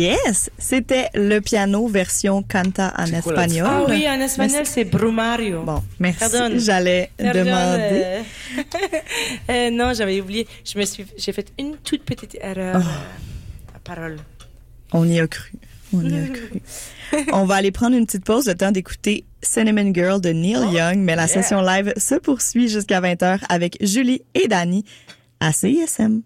[0.00, 3.66] Yes, c'était le piano version canta en espagnol.
[3.68, 5.62] Ah oui, en espagnol, c'est Brumario.
[5.62, 6.24] Bon, merci.
[6.58, 8.02] J'allais Pardon, demander.
[8.04, 8.22] euh,
[9.50, 10.46] euh, non, j'avais oublié.
[10.64, 12.86] Je me suis, j'ai fait une toute petite erreur Oh.
[12.86, 14.16] euh, à parole.
[14.92, 15.52] On y a cru.
[15.92, 16.62] On y a cru.
[17.32, 20.72] On va aller prendre une petite pause, le temps d'écouter Cinnamon Girl de Neil Oh,
[20.72, 24.84] Young, mais la session live se poursuit jusqu'à 20h avec Julie et Dani
[25.40, 26.22] à CISM.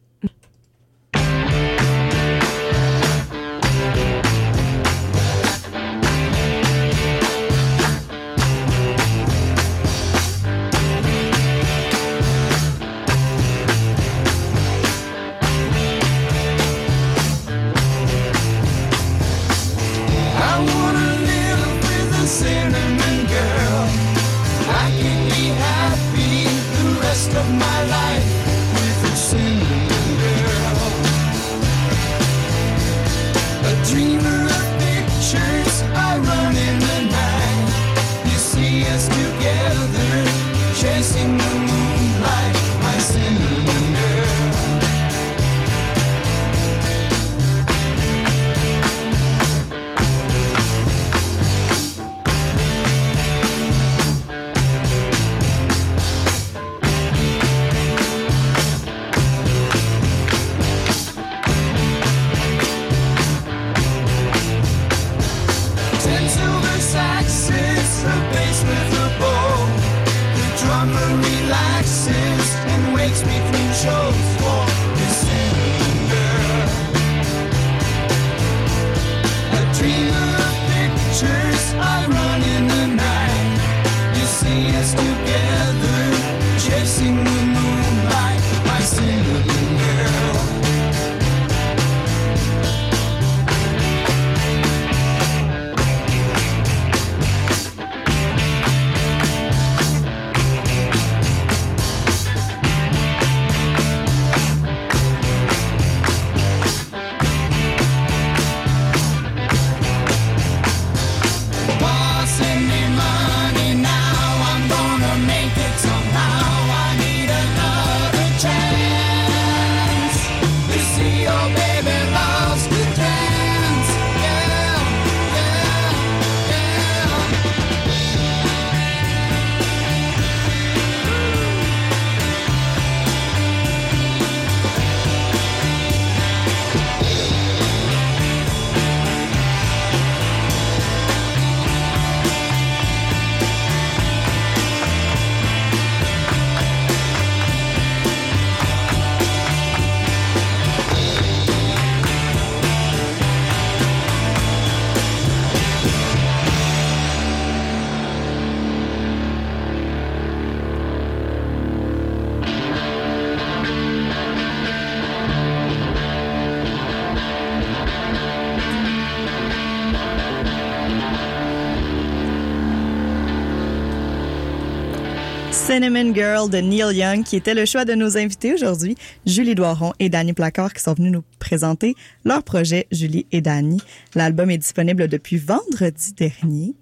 [175.74, 178.94] Cinnamon Girl de Neil Young, qui était le choix de nos invités aujourd'hui,
[179.26, 183.80] Julie Doiron et Dany Placard, qui sont venus nous présenter leur projet Julie et Dany.
[184.14, 186.76] L'album est disponible depuis vendredi dernier.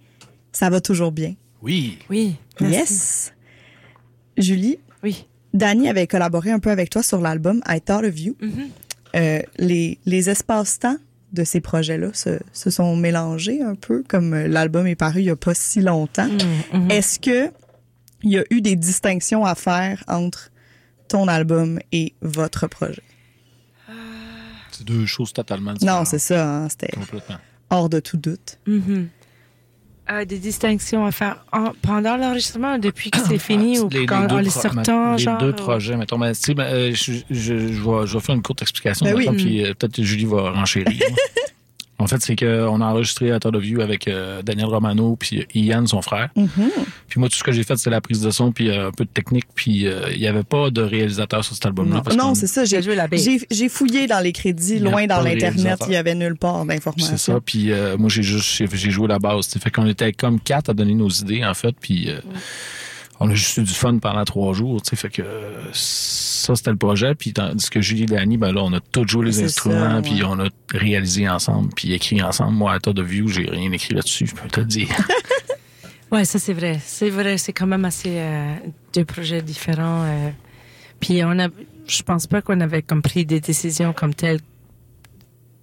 [0.52, 1.32] Ça va toujours bien?
[1.62, 2.00] Oui.
[2.10, 2.36] Oui.
[2.60, 2.74] merci.
[2.76, 3.32] Yes.
[4.36, 5.24] Julie, Oui.
[5.54, 8.36] Dany avait collaboré un peu avec toi sur l'album I Thought of You.
[9.16, 10.96] Euh, les, les espaces-temps
[11.32, 15.24] de ces projets-là se, se sont mélangés un peu, comme euh, l'album est paru il
[15.24, 16.28] n'y a pas si longtemps.
[16.90, 17.50] Est-ce que
[18.22, 20.50] il y a eu des distinctions à faire entre
[21.08, 23.02] ton album et votre projet?
[24.70, 25.98] C'est deux choses totalement différentes.
[26.00, 26.48] Non, c'est ça.
[26.48, 27.36] hein, C'était Complètement.
[27.70, 28.58] hors de tout doute.
[28.66, 29.08] Mhm.
[30.10, 34.06] Euh, des distinctions à faire en- pendant l'enregistrement, depuis que c'est fini ou Ah, Les-
[34.06, 35.38] quand, les deux en les sortant, les genre.
[35.38, 36.18] deux ou- projets, mettons.
[36.18, 39.06] Mais, sais, ben, euh, je, je, je, vais, je vais faire une courte explication.
[39.06, 39.28] Ben oui.
[39.36, 41.00] Puis euh, peut-être que Julie va renchérir.
[42.02, 45.46] en fait, c'est qu'on a enregistré à Todd of You avec euh, Daniel Romano puis
[45.54, 46.28] Ian, son frère.
[47.08, 48.90] Puis moi, tout ce que j'ai fait, c'est la prise de son puis euh, un
[48.90, 49.46] peu de technique.
[49.54, 52.02] Puis euh, il n'y avait pas de réalisateur sur cet album-là.
[52.16, 52.64] Non, c'est ça.
[52.64, 55.78] J'ai fouillé dans les crédits, loin dans l'Internet.
[55.86, 56.74] Il y avait nulle part C'est ça.
[56.74, 57.40] d'informations.
[57.44, 59.48] Puis euh, moi, j'ai juste j'ai joué la base.
[59.48, 61.74] Fait qu'on était comme quatre à donner nos idées, en fait.
[61.80, 62.20] Puis euh,
[63.24, 64.82] on a juste eu du fun pendant trois jours.
[64.82, 64.96] tu sais.
[64.96, 65.22] Fait que
[65.72, 67.14] ça, c'était le projet.
[67.14, 69.96] Puis tandis que Julie et Dani, ben là, on a tous joué les instruments.
[69.96, 70.24] ça, Puis ouais.
[70.24, 71.70] on a réalisé ensemble.
[71.74, 72.52] Puis écrit ensemble.
[72.56, 74.88] Moi, à tas de view, j'ai rien écrit là-dessus, je peux te le dire.
[76.10, 76.78] Ouais, ça c'est vrai.
[76.84, 78.54] C'est vrai, c'est quand même assez euh,
[78.94, 80.02] deux projets différents.
[80.04, 80.28] euh.
[81.00, 81.48] Puis on a,
[81.88, 84.40] je pense pas qu'on avait comme pris des décisions comme telles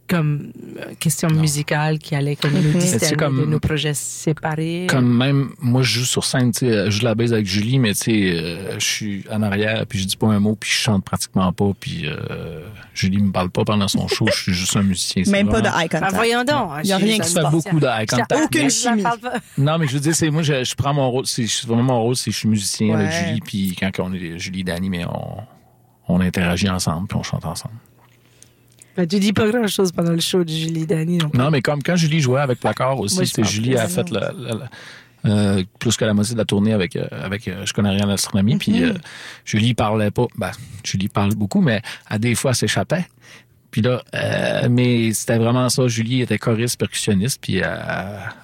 [0.10, 4.88] comme euh, question musicale qui allait comme nous distinguer de nos projets séparés.
[4.90, 7.80] Comme même, moi, je joue sur scène, tu sais, je joue la base avec Julie,
[7.80, 10.70] mais tu sais, euh, je suis en arrière, puis je dis pas un mot, puis
[10.70, 12.62] je chante pratiquement pas, puis euh,
[12.94, 15.24] Julie me parle pas pendant son show, je suis juste un musicien.
[15.24, 16.16] c'est Même pas de vraiment- eye Ben, contact.
[16.16, 16.72] voyons donc.
[16.84, 17.52] Il y a rien qui Je se fais passe.
[17.52, 18.36] beaucoup de eye contact.
[18.44, 19.04] Aucune chimie.
[19.04, 19.34] parle pas.
[19.58, 22.02] Non, mais je veux dire, c'est moi, je, je prends mon rôle, c'est vraiment mon
[22.02, 23.12] rôle, c'est que je suis musicien avec.
[23.12, 25.38] Julie, puis quand on est Julie et Danny, mais on,
[26.08, 27.76] on interagit ensemble, puis on chante ensemble.
[29.00, 31.20] Ben, tu dis pas grand chose pendant le show de Julie Dani.
[31.20, 31.32] non.
[31.34, 34.06] Non, mais comme quand Julie jouait avec Placard aussi, c'était Julie a fait
[35.26, 38.06] euh, plus que la moitié de la tournée avec euh, avec euh, je connais rien
[38.08, 38.94] en astronomie puis euh,
[39.46, 40.28] Julie parlait pas.
[40.38, 40.52] Ben
[40.84, 43.06] Julie parle beaucoup mais à des fois elle s'échappait.
[43.72, 44.02] Puis là
[44.70, 45.88] mais c'était vraiment ça.
[45.88, 47.80] Julie était choriste percussionniste puis elle,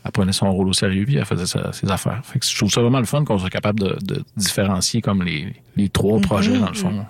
[0.04, 2.22] elle prenait son rôle au sérieux puis elle faisait sa- ses affaires.
[2.24, 5.22] Fait que je trouve ça vraiment le fun qu'on soit capable de, de différencier comme
[5.24, 7.06] les, les trois projets dans le fond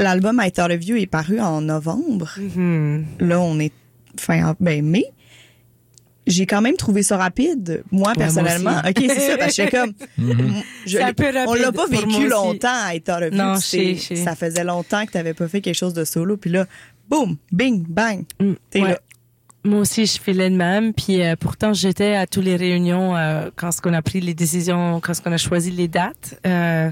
[0.00, 2.30] L'album I Thought of You est paru en novembre.
[2.38, 3.04] Mhm.
[3.20, 3.72] Là, on est
[4.18, 5.04] fin ben, mai.
[6.26, 8.70] J'ai quand même trouvé ça rapide, moi, Ouais, personnellement.
[8.72, 8.82] moi.
[8.88, 9.92] OK, c'est ça, parce que j'étais comme...
[10.86, 13.36] je C'est un l'ai- peu on l'a pas vécu longtemps, I Thought of You.
[13.38, 14.24] Non, puis je c'est- sais, je sais.
[14.24, 16.36] Ça faisait longtemps que t'avais pas fait quelque chose de solo.
[16.36, 16.66] Puis là,
[17.08, 18.88] boum, bing, bang, Mm, t'es ouais.
[18.90, 19.00] là.
[19.64, 20.94] Moi aussi, je filais de même.
[20.94, 24.32] Puis euh, pourtant, j'étais à toutes les réunions euh, quand ce qu'on a pris les
[24.34, 26.38] décisions, quand ce qu'on a choisi les dates.
[26.46, 26.90] Euh,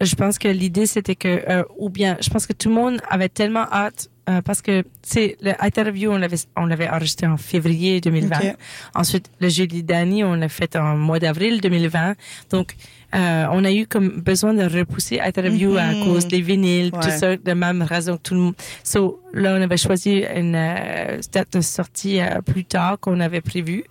[0.00, 3.00] je pense que l'idée, c'était que, euh, ou bien, je pense que tout le monde
[3.08, 7.26] avait tellement hâte euh, parce que, tu sais, le interview, on l'avait, on l'avait enregistré
[7.26, 8.36] en février 2020.
[8.38, 8.56] Ok.
[8.94, 12.14] Ensuite, le Julie Dani, on l'a fait en mois d'avril 2020.
[12.50, 12.74] Donc,
[13.14, 16.04] euh, on a eu comme besoin de repousser interview à Mhm.
[16.04, 18.54] cause des vinyles, tout ça, de même raison que tout le monde.
[18.84, 23.40] So, là, on avait choisi une euh, date de sortie euh, plus tard qu'on avait
[23.40, 23.82] prévu.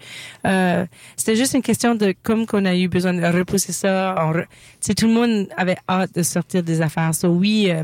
[0.47, 0.85] Euh,
[1.17, 4.15] C'était juste une question de comme qu'on a eu besoin de repousser ça.
[4.19, 4.47] On re- tu
[4.81, 7.13] sais, tout le monde avait hâte de sortir des affaires.
[7.13, 7.83] So, oui, euh,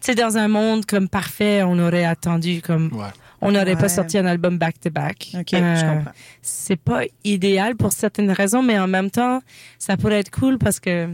[0.00, 3.06] tu sais, dans un monde comme parfait, on aurait attendu comme ouais
[3.42, 3.76] on n'aurait Ouais.
[3.76, 5.28] pas sorti un album back to back.
[5.34, 6.10] OK, je Euh, comprends.
[6.40, 9.40] c'est pas idéal pour certaines raisons, mais en même temps,
[9.78, 11.08] ça pourrait être cool parce que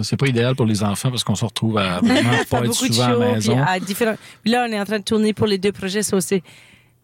[0.00, 3.02] c'est pas idéal pour les enfants parce qu'on se retrouve à vraiment pas être souvent
[3.04, 4.14] à la maison à différents.
[4.44, 6.42] Là, on est en train de tourner pour les deux projets, ça c'est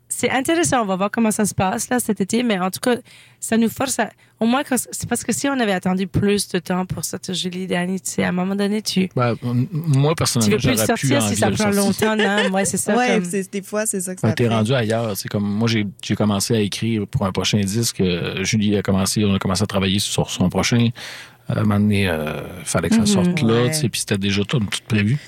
[0.08, 0.82] c'est intéressant.
[0.82, 2.96] On va voir comment ça se passe là cet été, mais en tout cas,
[3.40, 4.10] ça nous force à.
[4.40, 7.34] Au moins, quand- c'est parce que si on avait attendu plus de temps pour sortir
[7.34, 10.74] Julie Dani, tu sais, à un moment donné, tu Ben, moi tu personnellement plus j'aurais
[10.94, 12.50] pu sortir si ça prend longtemps, non?
[12.52, 12.96] Ouais, c'est ça.
[12.96, 14.50] Ouais, comme- c'est- des fois, c'est ça que Ben, ça t'es fait.
[14.54, 15.16] rendu ailleurs.
[15.16, 18.00] C'est comme moi, j'ai j'ai commencé à écrire pour un prochain disque.
[18.00, 20.88] Euh, Julie a commencé, on a commencé à travailler sur son prochain.
[21.50, 23.68] Euh, à un moment donné, euh, fallait que ça sorte là, Ouais.
[23.70, 25.18] tu sais, puis c'était déjà tout, tout prévu.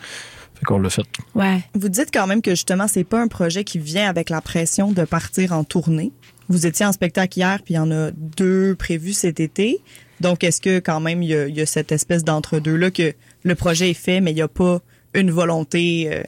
[0.58, 1.02] Fait qu'on l'a fait.
[1.34, 1.62] Ouais.
[1.74, 4.90] Vous dites quand même que justement, c'est pas un projet qui vient avec la pression
[4.92, 6.12] de partir en tournée.
[6.48, 9.80] Vous étiez en spectacle hier, puis il y en a deux prévus cet été.
[10.20, 13.12] Donc, est-ce que quand même, il y a, il y a cette espèce d'entre-deux-là que
[13.42, 14.80] le projet est fait, mais il n'y a pas
[15.12, 16.22] une volonté euh,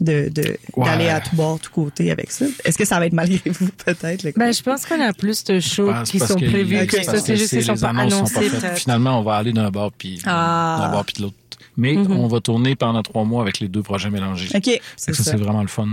[0.00, 0.84] de de- Ouais.
[0.86, 2.46] d'aller à tout bord, tout côté avec ça?
[2.64, 4.26] Est-ce que ça va être malgré vous, peut-être?
[4.38, 7.18] Ben, je pense qu'on a plus de shows Ah, qui sont prévus que ça.
[7.18, 8.48] C'est juste qu'ils sont les pas annoncés.
[8.76, 10.78] Finalement, on va aller d'un bord puis Ah.
[10.84, 11.34] d'un bord puis de l'autre.
[11.78, 14.48] Mais on va tourner pendant trois mois avec les deux projets mélangés.
[14.54, 15.30] OK, c'est ça, ça.
[15.30, 15.88] c'est vraiment le fun.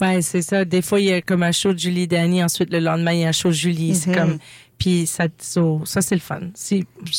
[0.00, 0.64] Ouais, c'est ça.
[0.64, 3.20] Des fois, il y a comme un show de Julie Dani, ensuite le lendemain, il
[3.20, 3.94] y a un show de Julie.
[3.94, 4.16] C'est Mhm.
[4.16, 4.38] comme.
[4.78, 5.26] Puis ça,
[5.84, 6.40] ça c'est le fun.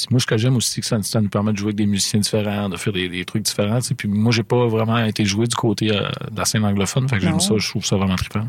[0.10, 2.20] Moi, ce que j'aime aussi, que ça, ça nous permet de jouer avec des musiciens
[2.20, 3.80] différents, de faire des, des trucs différents.
[3.80, 3.96] tu sais.
[3.96, 7.08] Puis moi, j'ai pas vraiment été joué du côté euh, de la scène anglophone.
[7.08, 8.48] Fait que j'aime ça, je trouve ça vraiment trippant.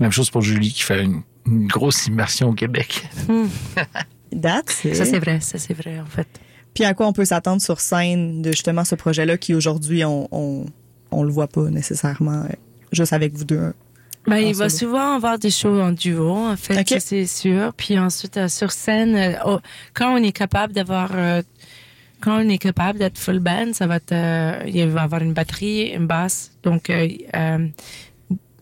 [0.00, 3.04] Même chose pour Julie qui fait une, une grosse immersion au Québec.
[4.42, 4.94] That's it.
[4.94, 6.28] ça c'est vrai, ça c'est vrai en fait.
[6.74, 10.28] Puis à quoi on peut s'attendre sur scène de justement ce projet-là qui aujourd'hui, on,
[10.32, 10.66] on,
[11.10, 12.48] on le voit pas nécessairement euh,
[12.92, 13.72] juste avec vous deux.
[14.26, 14.90] Ben, il va solo?
[14.92, 17.72] souvent avoir des shows en duo, en fait, c'est sûr.
[17.74, 19.58] Puis ensuite, euh, sur scène, euh, oh,
[19.94, 21.40] quand on est capable d'avoir, euh,
[22.20, 25.32] quand on est capable d'être full band, ça va être, euh, il va avoir une
[25.32, 26.50] batterie, une basse.
[26.62, 27.68] Donc, euh,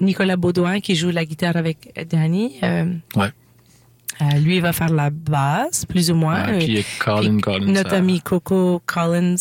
[0.01, 2.59] Nicolas Baudouin qui joue la guitare avec Danny.
[2.63, 2.85] euh,
[3.17, 3.29] Ouais.
[4.21, 6.47] Euh, lui il va faire la basse, plus ou moins.
[6.47, 7.73] Ouais, puis il y a Colin Puis Collins.
[7.73, 9.37] Notre à- amie Coco Collins,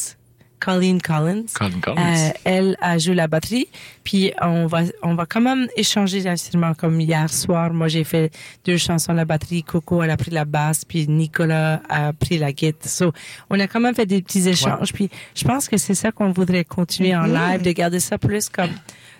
[0.59, 1.45] Colleen Collins.
[1.53, 2.01] Colin Collins.
[2.01, 3.67] Euh, elle a joué la batterie.
[4.03, 7.71] Puis on va, on va quand même échanger d'instruments comme hier soir.
[7.73, 8.31] Moi, j'ai fait
[8.65, 9.63] deux chansons à la batterie.
[9.63, 10.83] Coco, elle a pris la basse.
[10.85, 12.89] Puis Nicolas a pris la guitare.
[12.89, 13.11] So,
[13.49, 14.91] on a quand même fait des petits échanges.
[14.93, 18.49] Puis je pense que c'est ça qu'on voudrait continuer en live, de garder ça plus
[18.49, 18.71] comme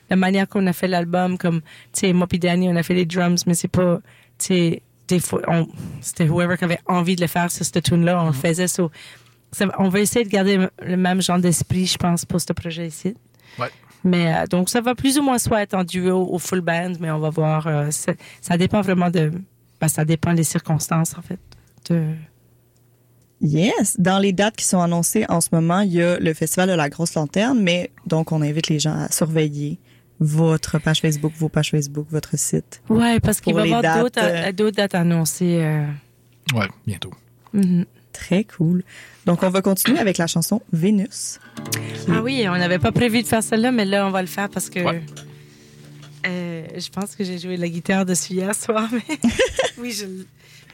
[0.09, 1.37] la manière qu'on a fait l'album.
[1.37, 3.97] Comme, tu sais, moi puis Danny, on a fait les drums, mais c'est pas,
[4.39, 5.67] tu sais, des fois, on-
[6.01, 8.67] c'était whoever qui avait envie de le faire sur cette tune-là, on le faisait.
[8.67, 8.89] So,
[9.51, 12.51] ça va- on va essayer de garder le même genre d'esprit, je pense, pour ce
[12.53, 13.15] projet ici.
[13.59, 13.69] Ouais.
[14.03, 16.93] Mais euh, donc, ça va plus ou moins soit être en duo ou full band,
[16.99, 17.65] mais on va voir.
[17.67, 19.31] euh, ça, ça dépend vraiment de.
[19.81, 21.39] ben, ça dépend des circonstances, en fait.
[21.89, 22.13] De...
[23.41, 23.99] Yes.
[23.99, 26.73] Dans les dates qui sont annoncées en ce moment, il y a le Festival de
[26.73, 29.79] la Grosse Lanterne, mais donc on invite les gens à surveiller
[30.19, 32.81] votre page Facebook, vos pages Facebook, votre site.
[32.89, 35.59] Ouais, parce qu'il va y avoir d'autres dates, d'autres dates annoncées.
[35.61, 35.85] euh,
[36.53, 37.11] Ouais, bientôt.
[37.53, 37.85] mhm.
[38.13, 38.83] Très cool.
[39.25, 41.39] Donc, on va continuer avec la chanson Vénus.
[42.09, 44.47] Ah oui, on n'avait pas prévu de faire celle-là, mais là, on va le faire
[44.49, 45.03] parce que Ouais.
[46.27, 48.87] euh, je pense que j'ai joué de la guitare dessus hier soir.
[48.93, 49.01] Mais...
[49.79, 50.05] oui, je...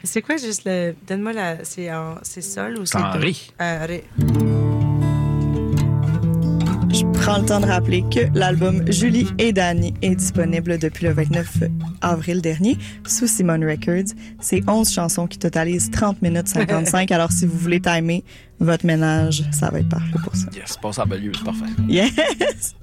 [0.04, 0.94] C'est quoi juste le.
[1.08, 1.64] Donne-moi la.
[1.64, 2.16] C'est en...
[2.22, 2.98] c'est sol ou c'est.
[2.98, 3.18] C'est en do?
[3.20, 3.34] ré.
[3.60, 4.04] Euh, ré.
[7.22, 11.12] Je prends le temps de rappeler que l'album Julie et Danny est disponible depuis le
[11.12, 11.58] 29
[12.00, 14.12] avril dernier sous Simon Records.
[14.40, 17.12] C'est 11 chansons qui totalisent 30 minutes 55.
[17.12, 18.24] Alors, si vous voulez timer
[18.58, 20.48] votre ménage, ça va être parfait pour ça.
[20.52, 21.66] Yes, passe à Beaulieu, c'est parfait.
[21.88, 22.74] Yes!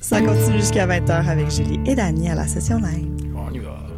[0.00, 3.08] Ça continue jusqu'à 20h avec Julie et Danny à la session live.
[3.34, 3.89] On y va.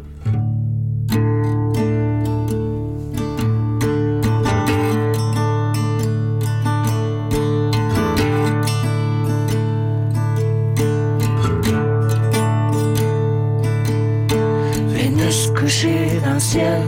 [15.63, 16.81] Couchée dans le ciel,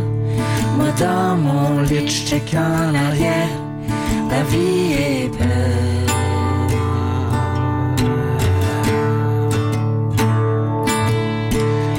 [0.76, 3.48] moi dans mon lit, je check en arrière.
[4.30, 6.10] La vie est belle.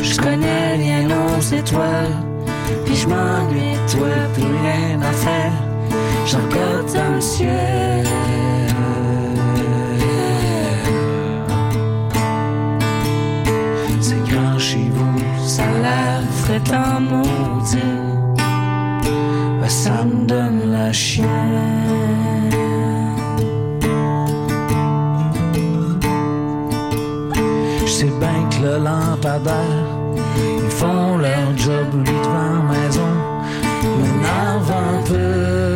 [0.02, 2.16] Je connais rien aux étoiles,
[2.84, 5.52] puis je m'ennuie toi, plus rien à faire.
[6.26, 8.06] Je regarde dans le ciel.
[16.46, 17.96] Frais en maudit.
[19.60, 21.28] Ben, ça me donne la chienne.
[27.86, 29.88] Je sais bien que le lampadaire,
[30.64, 33.12] ils font leur job, lui devant maison,
[33.98, 35.74] m'énerve un peu.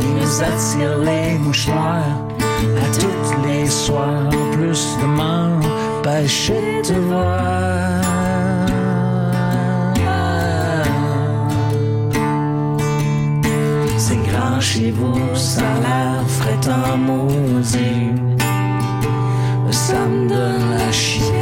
[0.00, 2.14] Il nous attire les mouchoirs
[2.84, 4.30] à toutes les soirs,
[4.68, 8.02] de m'empêcher de voir.
[13.96, 18.12] C'est grand chez vous, ça l'air frais en maudit.
[19.70, 21.38] Ça me donne la chienne.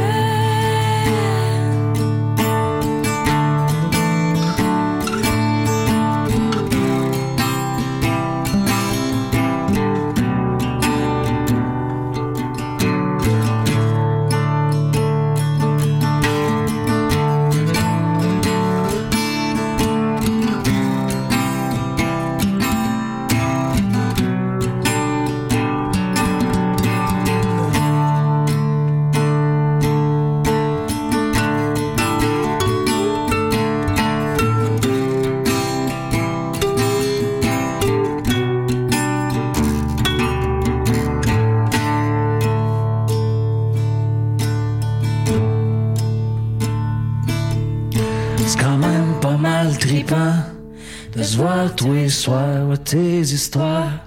[53.25, 54.06] Soirs.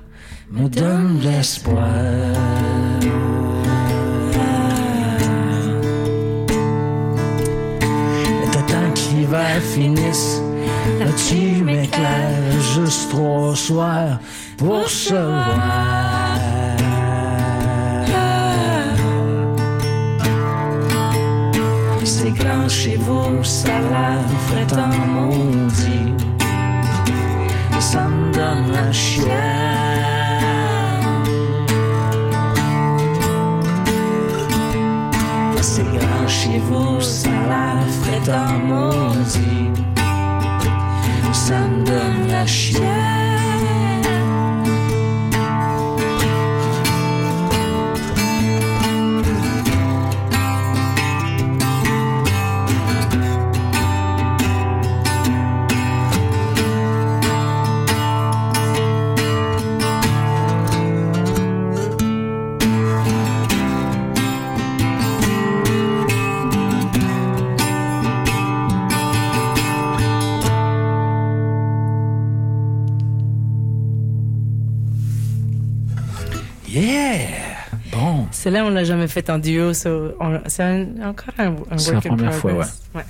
[78.51, 79.73] Celle-là, on l'a jamais fait en duo.
[79.73, 80.65] so on- C'est
[81.05, 83.03] encore un, un C'est la première fois, ouais.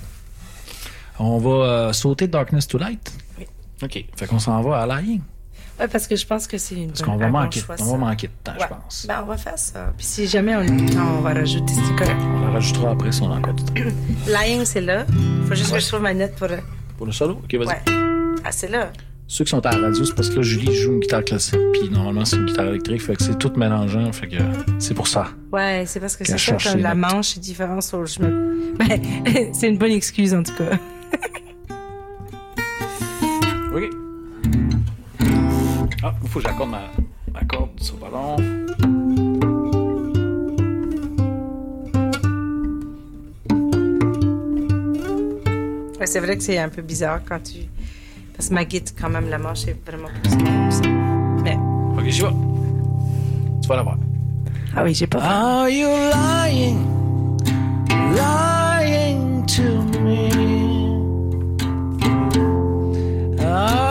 [1.19, 3.13] On va euh, sauter Darkness to Light.
[3.39, 3.47] Oui.
[3.83, 4.05] OK.
[4.17, 5.21] Fait qu'on s'en va à Lying.
[5.79, 7.97] Ouais, parce que je pense que c'est une Parce bonne- qu'on va manquer, on va
[7.97, 8.59] manquer de temps, Ouais.
[8.61, 9.07] je pense.
[9.09, 9.93] Ben, on va faire ça.
[9.97, 12.21] Puis si jamais on a du temps, on va rajouter, c'est correct.
[12.23, 13.75] On la rajoutera après si on a encore du temps.
[14.27, 15.07] Lying, c'est là.
[15.49, 16.49] Faut juste que je trouve ma note pour.
[16.99, 17.41] Pour le solo?
[17.43, 17.67] OK, vas-y.
[17.69, 17.81] Ouais.
[18.45, 18.91] Ah, c'est là.
[19.33, 21.61] Ceux qui sont à la radio, c'est parce que là, Julie joue une guitare classique,
[21.75, 24.39] puis normalement, c'est une guitare électrique, fait que c'est tout mélangeant, fait que
[24.81, 25.29] c'est pour ça.
[25.53, 28.75] Ouais, c'est parce que c'est ça comme la manche est différente sur je me...
[28.75, 29.01] Ben,
[29.55, 30.73] c'est une bonne excuse en tout cas.
[33.73, 33.85] OK.
[36.03, 36.91] Ah, il faut que j'accorde ma,
[37.33, 38.35] ma corde sur le ballon.
[46.01, 47.69] Ouais, c'est vrai que c'est un peu bizarre quand tu...
[48.41, 50.89] Parce que ma guide, quand même, la manche est vraiment plus ça.
[51.45, 51.59] Mais...
[51.95, 52.29] OK, j'y vais.
[53.61, 53.99] Tu vas la voir.
[54.75, 55.19] Ah oui, j'ai pas...
[55.19, 56.87] Are you lying,
[58.17, 60.31] lying to me?
[63.45, 63.90] Are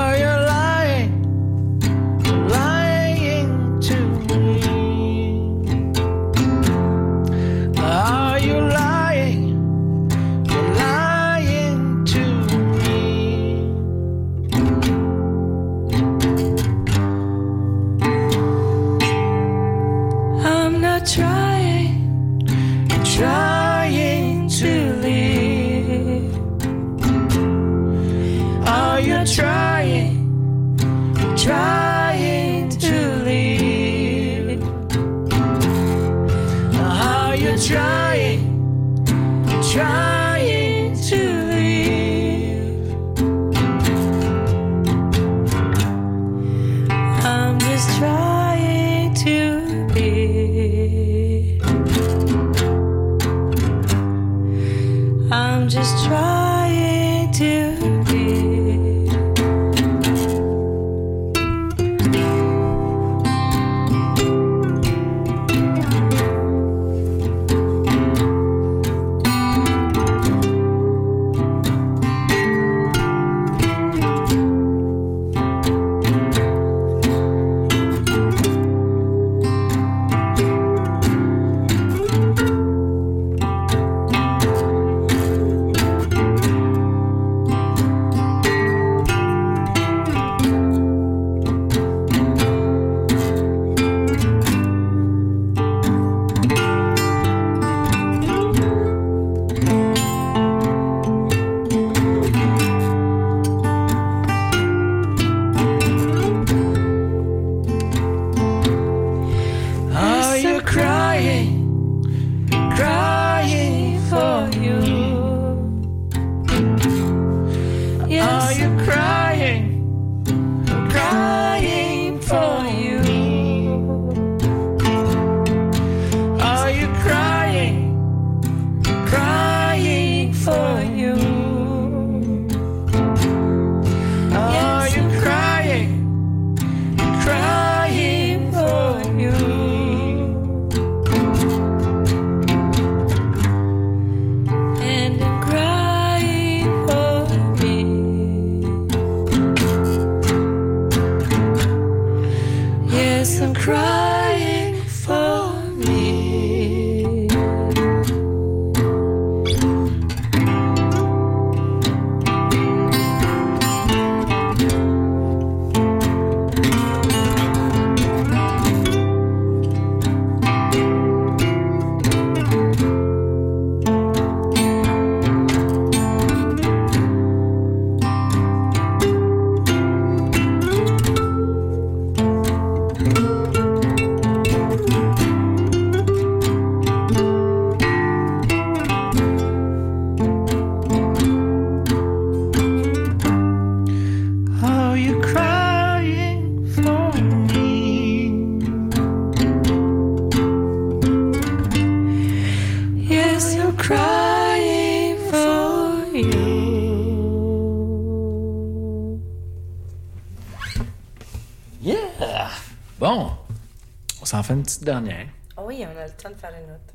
[214.70, 215.26] petite dernière.
[215.58, 216.94] Oh oui, on a le temps de faire une autre.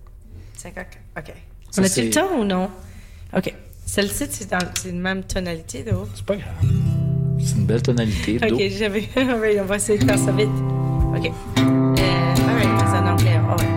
[0.56, 0.98] C'est OK.
[1.18, 1.34] OK.
[1.70, 2.70] Ça, on a-tu le temps ou non?
[3.36, 3.54] OK.
[3.84, 6.08] Celle-ci, c'est dans une même tonalité d'eau.
[6.14, 6.54] C'est pas grave.
[7.38, 8.54] C'est une belle tonalité d'eau.
[8.54, 9.08] OK, j'avais.
[9.16, 10.48] oui, on va essayer de faire ça vite.
[10.48, 11.26] OK.
[11.26, 13.40] Euh, all right, c'est en anglais.
[13.50, 13.68] Oh, ouais.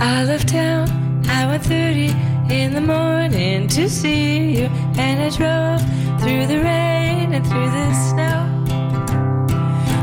[0.00, 0.88] I left town
[1.28, 2.14] at 1.30
[2.50, 5.95] in the morning to see you And I drove
[6.26, 8.38] through the rain and through the snow.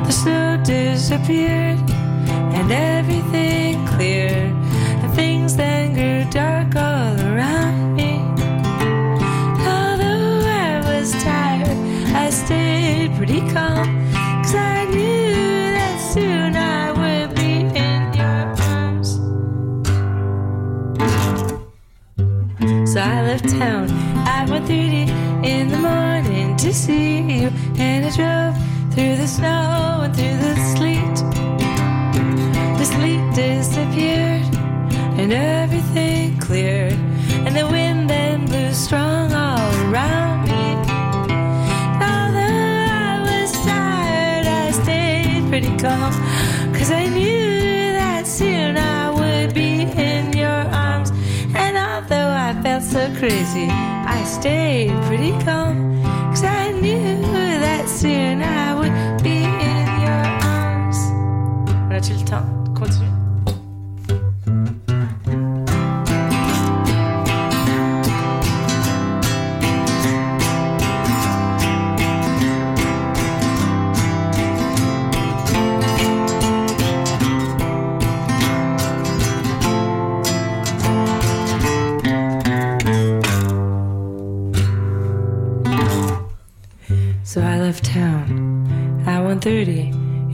[0.05, 1.79] The snow disappeared
[2.55, 4.53] and everything cleared.
[5.03, 8.19] And things then grew dark all around me.
[9.67, 11.77] Although I was tired,
[12.15, 13.85] I stayed pretty calm.
[14.43, 19.19] Cause I knew that soon I would be in your arms.
[22.89, 23.91] So I left town.
[24.25, 25.12] I went through the
[26.73, 27.51] see you.
[27.77, 28.55] And I drove
[28.93, 31.15] through the snow and through the sleet.
[32.79, 34.43] The sleet disappeared
[35.19, 36.93] and everything cleared.
[37.45, 40.65] And the wind then blew strong all around me.
[42.01, 46.11] Although I was tired, I stayed pretty calm.
[46.73, 51.11] Cause I knew that soon I would be in your arms.
[51.53, 55.92] And although I felt so crazy, I stayed pretty calm.
[58.03, 60.97] Knew soon I would be in your arms.
[61.69, 62.62] On a-tu le temps?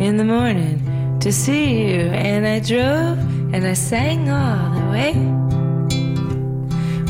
[0.10, 2.02] In the morning to see you.
[2.30, 3.20] And I drove
[3.54, 5.14] and I sang all the way.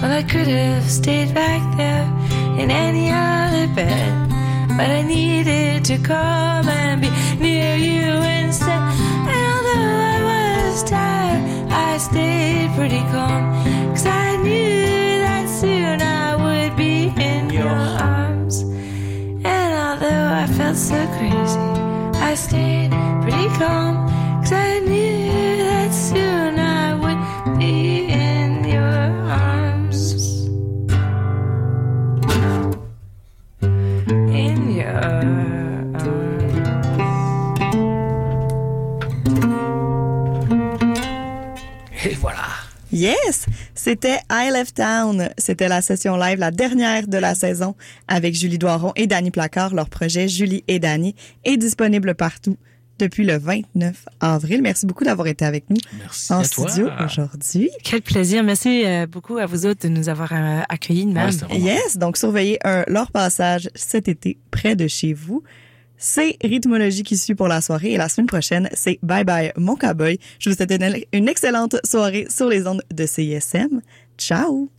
[0.02, 2.06] Well, I could have stayed back there
[2.62, 4.12] in any other bed.
[4.78, 8.10] But I needed to come and be near you
[8.42, 8.82] instead.
[9.32, 13.44] And although I was tired, I stayed pretty calm.
[13.94, 17.80] Cause I knew that soon I would be in your
[18.14, 18.64] arms.
[19.56, 21.79] And although I felt so crazy,
[22.30, 22.92] I stayed
[23.24, 24.08] pretty calm.
[24.44, 30.14] Cause I knew that soon I would be in your arms.
[33.64, 36.04] In your arms.
[42.06, 42.46] Et voilà.
[42.92, 43.48] Yes!
[43.82, 45.30] C'était I Left Town.
[45.38, 47.76] C'était la session live, la dernière de la saison,
[48.10, 49.74] avec Julie Doiron et Danny Placard.
[49.74, 51.16] Leur projet Julie et Danny
[51.46, 52.58] est disponible partout
[52.98, 54.62] depuis le 29 avril.
[54.62, 57.70] Merci beaucoup d'avoir été avec nous Merci en studio aujourd'hui.
[57.86, 58.44] Quel plaisir.
[58.44, 61.32] Merci euh, beaucoup à vous autres de nous avoir euh, accueillis même.
[61.50, 65.42] Ouais, Yes, donc surveillez un, leur passage cet été près de chez vous.
[66.02, 69.76] C'est Rythmologie qui suit pour la soirée et la semaine prochaine, c'est Bye Bye Mon
[69.76, 70.18] Cowboy.
[70.40, 73.82] Je vous souhaite une, une excellente soirée sur les ondes de CISM.
[74.18, 74.70] Ciao!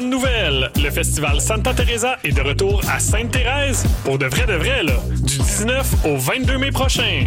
[0.00, 0.70] Bonne nouvelle!
[0.82, 3.84] Le festival Santa Teresa est de retour à Sainte-Thérèse.
[4.02, 4.82] Pour de vrai de vrai.
[5.20, 7.26] Du 19 au 22 mai prochain.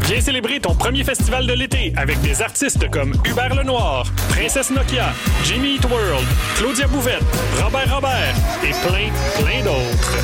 [0.00, 5.12] Viens célébrer ton premier festival de l'été avec des artistes comme Hubert Lenoir, Princesse Nokia,
[5.44, 7.22] Jimmy Eat World, Claudia Bouvette,
[7.62, 10.16] Robert Robert et plein, plein d'autres.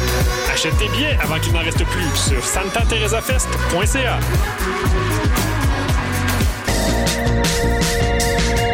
[0.50, 4.18] Achète tes billets avant qu'il n'en reste plus sur santateresafest.ca.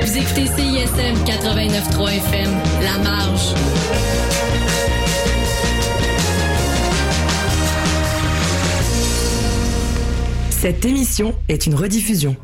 [0.09, 2.50] Vous écoutez CISM 89.3 FM,
[2.82, 3.52] La Marge.
[10.48, 12.36] Cette émission est une rediffusion.